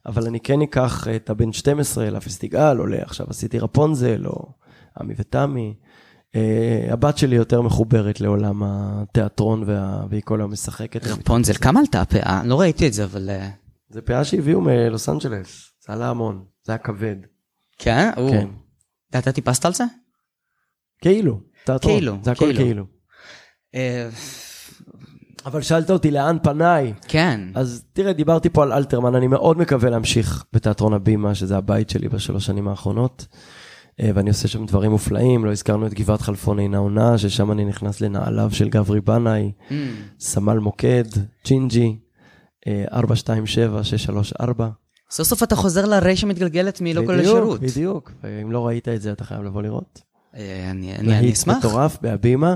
[0.06, 4.54] אבל אני כן אקח את הבן 12 לפסטיגל, או לעכשיו עשיתי רפונזל, או
[5.00, 5.76] עמי ותמי.
[6.36, 10.06] Uh, הבת שלי יותר מחוברת לעולם התיאטרון, וה...
[10.10, 11.08] והיא כל היום משחקת.
[11.08, 12.42] רפונזל, כמה עלתה הפאה?
[12.46, 13.30] לא ראיתי את זה, אבל...
[13.30, 13.50] אה,
[13.90, 17.16] זה פאה שהביאו מלוס אנג'לס, זה עלה המון, זה היה כבד.
[17.78, 18.12] כן?
[18.30, 18.48] כן.
[19.20, 19.84] אתה טיפסת על זה?
[21.02, 22.86] כאילו, תיאטרון, כאילו, זה הכל כאילו.
[23.72, 24.10] כאילו.
[25.46, 27.42] אבל שאלת אותי לאן פניי, כן.
[27.56, 32.10] אז תראה, דיברתי פה על אלתרמן, אני מאוד מקווה להמשיך בתיאטרון הבימה, שזה הבית שלי
[32.10, 33.28] בשלוש שנים האחרונות.
[34.02, 37.66] אה, ואני עושה שם דברים מופלאים, לא הזכרנו את גבעת חלפון אינה עונה, ששם אני
[37.66, 39.74] נכנס לנעליו של גברי בנאי, Mm.
[40.20, 41.04] סמל מוקד,
[41.48, 41.98] ג'ינג'י,
[42.68, 44.70] אה, 427-634.
[45.12, 47.60] סוף סוף אתה חוזר לרי שמתגלגלת מלא כל השירות.
[47.60, 48.12] בדיוק, בדיוק.
[48.24, 50.02] ואם לא ראית את זה, אתה חייב לבוא לראות.
[50.36, 51.58] אה, אני אני- אני להיט אשמח.
[51.58, 52.56] מטורף בהבימה,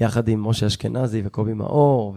[0.00, 2.16] יחד עם משה אשכנזי וקובי מאור,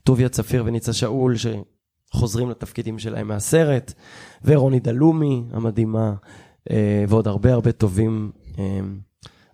[0.00, 3.92] וטוביה צפיר וניצה שאול, שחוזרים לתפקידים שלהם מהסרט,
[4.44, 6.14] ורוני דלומי המדהימה,
[6.70, 8.30] אה, ועוד הרבה הרבה טובים.
[8.58, 8.80] אה,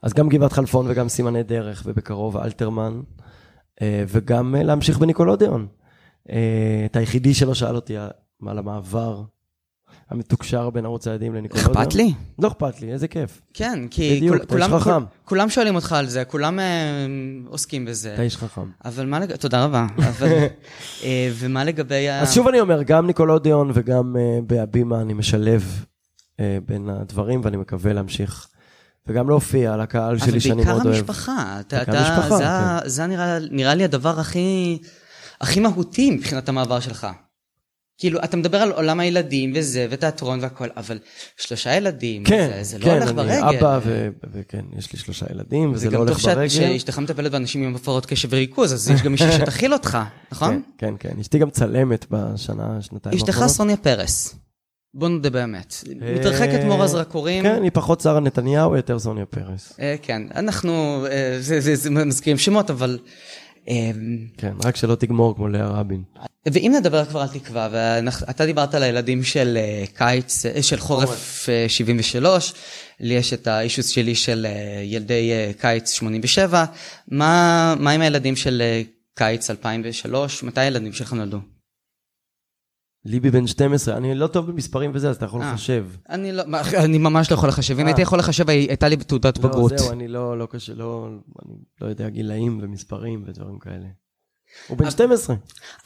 [0.02, 3.00] אז גם גבעת חלפון וגם סימני דרך, ובקרוב אלתרמן,
[3.82, 5.66] אה, וגם להמשיך בניקולודיאון.
[6.86, 9.22] את היחידי שלא שאל אותי על המעבר
[10.10, 11.76] המתוקשר בין ערוץ הילדים לניקולודיאון.
[11.76, 12.14] אכפת לי?
[12.38, 13.40] לא אכפת לי, איזה כיף.
[13.54, 14.90] כן, כי בדיוק, כול- אתה איש כולם- חכם.
[14.90, 17.06] כול- כולם שואלים אותך על זה, כולם אה,
[17.48, 18.14] עוסקים בזה.
[18.14, 18.70] אתה איש חכם.
[18.84, 19.38] אבל מה לגבי...
[19.38, 19.86] תודה רבה.
[19.98, 20.28] אבל...
[21.04, 22.20] אה, ומה לגבי ה...
[22.22, 25.84] אז שוב אני אומר, גם ניקולודיאון וגם uh, בהבימה אני משלב
[26.36, 28.46] uh, בין הדברים, ואני מקווה להמשיך.
[29.08, 30.96] וגם להופיע על הקהל שלי שאני אבל מאוד בעיקר אוהב.
[31.10, 31.56] המשפחה.
[31.60, 32.88] אתה, בעיקר אתה, המשפחה, זה, כן.
[32.88, 34.78] זה נראה, נראה לי הדבר הכי,
[35.40, 37.06] הכי מהותי מבחינת המעבר שלך.
[37.98, 40.98] כאילו, אתה מדבר על עולם הילדים וזה, ותיאטרון והכל, אבל
[41.36, 43.42] שלושה ילדים, כן, זה, זה לא כן, הולך אני ברגל.
[43.58, 46.48] אבא, ו- וכן, יש לי שלושה ילדים, וזה זה לא גם הולך טוב שאת- ברגל.
[46.48, 49.98] שאשתך מטפלת באנשים עם הפרעות קשב וריכוז, אז יש גם מישהי שתכיל אותך,
[50.32, 50.62] נכון?
[50.78, 51.20] כן, כן, כן.
[51.20, 53.50] אשתי גם צלמת בשנה, שנתיים אשתך האחרונות.
[53.52, 54.34] סוניה פרס.
[54.94, 55.74] בוא נודה באמת.
[56.02, 57.42] אה, מתרחקת מאור הזרקורים.
[57.44, 59.72] כן, היא פחות שרה נתניהו, יותר סוניה פרס.
[59.80, 60.72] אה, כן, אנחנו
[61.10, 62.98] אה, זה- זה- זה מזכירים שמות, אבל...
[63.68, 63.90] אה,
[64.36, 66.02] כן, רק שלא תגמור כמו לאה רבין.
[66.46, 71.48] ואם נדבר כבר על תקווה, ואתה דיברת על הילדים של אה, קיץ, אה, של חורף
[71.48, 72.52] אה, 73,
[73.00, 76.64] לי יש את האישוס שלי של אה, ילדי אה, קיץ 87,
[77.08, 78.82] מה מה עם הילדים של אה,
[79.14, 80.42] קיץ 2003?
[80.42, 81.38] מתי הילדים שלך נולדו?
[83.06, 85.52] ליבי בן 12, אני לא טוב במספרים וזה, אז אתה יכול אה.
[85.52, 85.86] לחשב.
[86.08, 86.42] אני לא,
[86.84, 87.86] אני ממש לא יכול לחשב, אם אה.
[87.86, 89.72] הייתי יכול לחשב, הייתה לי תעודת בגרות.
[89.72, 91.08] לא, זהו, אני לא, לא קשה, לא,
[91.46, 93.86] אני לא יודע גילאים ומספרים ודברים כאלה.
[94.68, 95.36] הוא בן 12.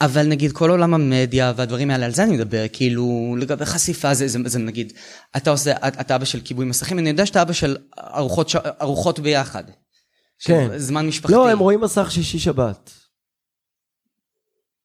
[0.01, 4.27] אבל נגיד כל עולם המדיה והדברים האלה, על זה אני מדבר, כאילו לגבי חשיפה, זה,
[4.27, 4.93] זה, זה נגיד,
[5.37, 8.51] אתה עושה, אתה אבא של כיבוי מסכים, אני יודע שאתה אבא של ארוחות,
[8.81, 9.63] ארוחות ביחד.
[10.43, 10.69] כן.
[10.77, 11.33] זמן משפחתי.
[11.33, 13.00] לא, הם רואים מסך שישי שבת.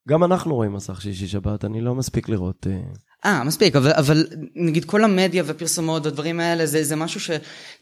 [0.08, 2.66] גם אנחנו רואים מסך שישי שבת, אני לא מספיק לראות...
[2.70, 2.80] אה,
[3.24, 7.30] אה, מספיק, אבל, אבל נגיד כל המדיה והפרסומות והדברים האלה, זה, זה משהו ש...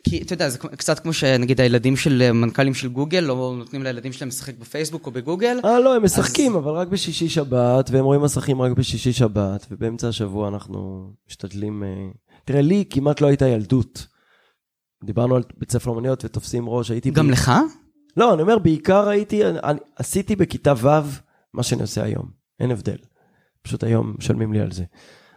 [0.05, 3.83] כי אתה יודע, זה קצת כמו שנגיד הילדים של אה, מנכ"לים של גוגל, לא נותנים
[3.83, 5.59] לילדים שלהם לשחק בפייסבוק או בגוגל.
[5.64, 10.09] אה, לא, הם משחקים, אבל רק בשישי שבת, והם רואים מסכים רק בשישי שבת, ובאמצע
[10.09, 11.83] השבוע אנחנו משתדלים...
[11.83, 11.89] אה,
[12.45, 14.07] תראה, לי כמעט לא הייתה ילדות.
[15.05, 17.11] דיברנו על בית ספר אומניות ותופסים ראש, הייתי...
[17.11, 17.53] גם ב- לך?
[18.16, 21.24] לא, אני אומר, בעיקר הייתי, אני, עשיתי בכיתה ו'
[21.55, 22.27] מה שאני עושה היום,
[22.61, 22.97] אין הבדל.
[23.63, 24.85] פשוט היום משלמים לי על זה.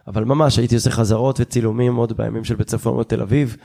[0.06, 3.56] אבל ממש, הייתי עושה חזרות וצילומים עוד בימים של בית ספר אומניות תל אביב,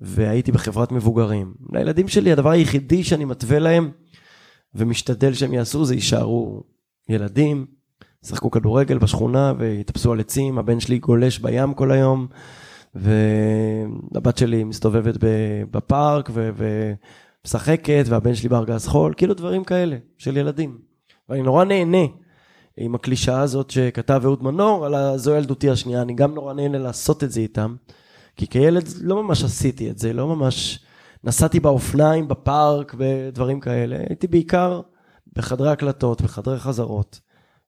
[0.00, 1.54] והייתי בחברת מבוגרים.
[1.72, 3.90] לילדים שלי, הדבר היחידי שאני מתווה להם,
[4.74, 6.62] ומשתדל שהם יעשו זה יישארו
[7.08, 7.66] ילדים,
[8.24, 12.26] ישחקו כדורגל בשכונה ויטפסו על עצים, הבן שלי גולש בים כל היום,
[12.94, 15.14] והבת שלי מסתובבת
[15.70, 20.93] בפארק ומשחקת, והבן שלי בארגז חול, כאילו דברים כאלה של ילדים.
[21.28, 22.06] ואני נורא נהנה
[22.76, 27.24] עם הקלישאה הזאת שכתב אהוד מנור על זו ילדותי השנייה, אני גם נורא נהנה לעשות
[27.24, 27.74] את זה איתם,
[28.36, 30.84] כי כילד לא ממש עשיתי את זה, לא ממש
[31.24, 34.80] נסעתי באופניים בפארק ודברים כאלה, הייתי בעיקר
[35.36, 37.20] בחדרי הקלטות, בחדרי חזרות,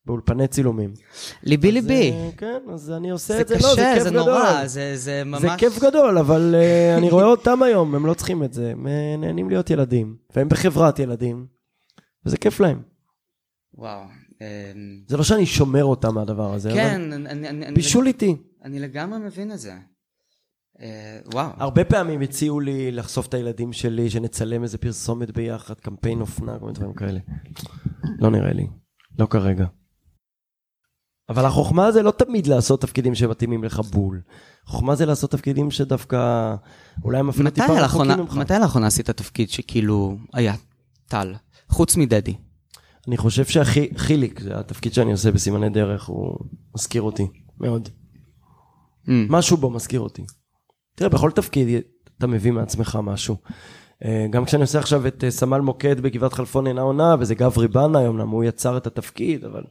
[0.07, 0.95] באולפני צילומים.
[1.43, 2.13] ליבי אז, ליבי.
[2.13, 4.23] אה, כן, אז אני עושה זה את זה, לא, זה קשה, כיף זה גדול.
[4.23, 5.41] נורא, זה זה ממש...
[5.41, 8.87] זה כיף גדול, אבל uh, אני רואה אותם היום, הם לא צריכים את זה, הם
[8.87, 11.47] אה, נהנים להיות ילדים, והם בחברת ילדים,
[12.27, 12.96] וזה כיף להם.
[13.77, 14.01] וואו.
[14.41, 14.47] אמ,
[15.09, 18.37] זה לא שאני שומר אותם מהדבר הזה, כן, אבל אני- אני- אני- בישול איתי.
[18.65, 19.75] אני לגמרי מבין את זה.
[20.81, 21.51] אה, וואו.
[21.57, 26.65] הרבה פעמים הציעו לי לחשוף את הילדים שלי, שנצלם איזה פרסומת ביחד, קמפיין אופנה, כל
[26.67, 27.21] מיני דברים כאלה.
[28.19, 28.67] לא נראה לי,
[29.19, 29.67] לא כרגע.
[31.29, 34.23] אבל החוכמה זה לא תמיד לעשות תפקידים שמתאימים לך בול.
[34.67, 36.55] חוכמה זה לעשות תפקידים שדווקא,
[37.05, 38.37] אולי הם אפילו טיפה רחוקים ממך.
[38.37, 40.55] מתי לאחרונה עשית תפקיד שכאילו היה
[41.09, 41.35] טל?
[41.69, 42.35] חוץ מדדי.
[43.09, 46.39] אני חושב שחיליק, זה התפקיד שאני עושה בסימני דרך, הוא
[46.75, 47.27] מזכיר אותי
[47.61, 47.89] מאוד.
[49.09, 50.25] אמ, משהו בו מזכיר אותי.
[50.95, 51.69] תראה, בכל תפקיד
[52.19, 53.37] אתה מביא מעצמך משהו.
[54.05, 57.69] אה, גם כשאני עושה עכשיו את אה, סמל מוקד בגבעת חלפון אינה עונה, וזה גברי
[57.69, 59.65] בנה, אמנם הוא יצר את התפקיד, אבל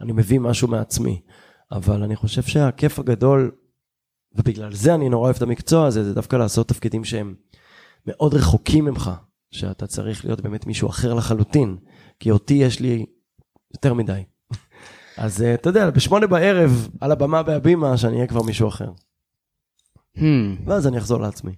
[0.00, 1.20] אני מביא משהו מעצמי.
[1.72, 3.50] אבל אני חושב שהכיף הגדול,
[4.34, 7.34] ובגלל זה אני נורא אוהב את המקצוע הזה, זה דווקא לעשות תפקידים שהם
[8.06, 9.10] מאוד רחוקים ממך,
[9.50, 11.76] שאתה צריך להיות באמת מישהו אחר לחלוטין,
[12.20, 13.06] כי אותי יש לי
[13.74, 14.22] יותר מדי.
[15.16, 18.90] אז אה, אתה יודע, בשמונה בערב, על הבמה בהבימה, שאני אהיה כבר מישהו אחר.
[20.16, 21.52] אמ, ואז אני אחזור לעצמי.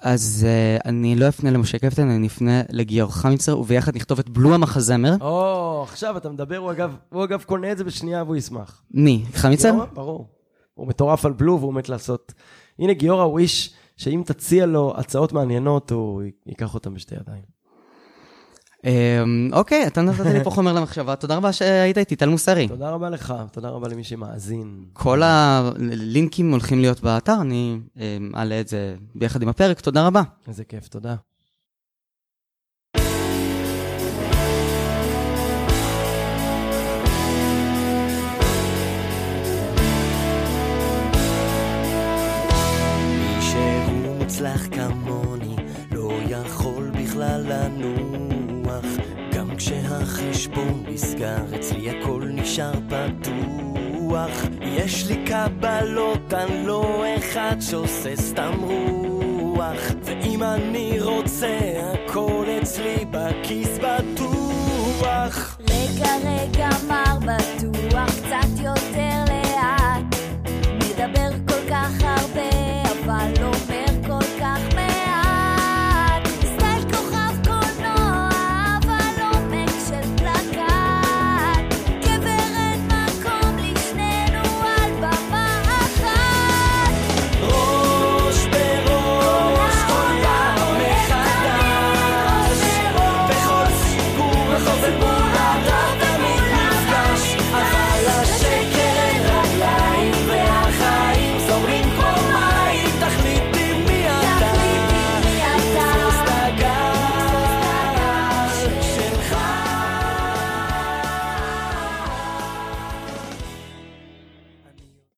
[0.00, 4.54] אז אה, אני לא אפנה למשה קפטן, אני אפנה לגיאור חמיצר, וביחד נכתוב את בלו
[4.54, 5.14] המחזמר.
[5.20, 8.82] או, עכשיו אתה מדבר, הוא אגב, הוא אגב קונה את זה בשנייה והוא ישמח.
[8.90, 9.24] מי?
[9.32, 9.70] חמיצר?
[9.70, 9.86] גיורא?
[9.94, 10.28] ברור.
[10.74, 12.32] הוא מטורף על בלו והוא מת לעשות.
[12.78, 17.55] הנה גיורא הוא איש שאם תציע לו הצעות מעניינות, הוא ייקח אותן בשתי ידיים.
[18.86, 22.68] אמ, אוקיי, אתה נתת לי פה חומר למחשבה, תודה רבה שהיית איתי, טל מוסרי.
[22.68, 24.84] תודה רבה לך, תודה רבה למי שמאזין.
[24.92, 30.22] כל הלינקים הולכים להיות באתר, אני אמ, אעלה את זה ביחד עם הפרק, תודה רבה.
[30.48, 31.14] איזה כיף, תודה.
[44.18, 45.05] מוצלח כמוני
[50.46, 54.30] חשבון נסגר, אצלי הכל נשאר פתוח.
[54.62, 59.80] יש לי קבלות, אני לא אחד שעושה סתם רוח.
[60.02, 65.58] ואם אני רוצה, הכל אצלי בכיס בטוח.
[65.60, 69.25] רגע, רגע, מר בטוח, קצת יותר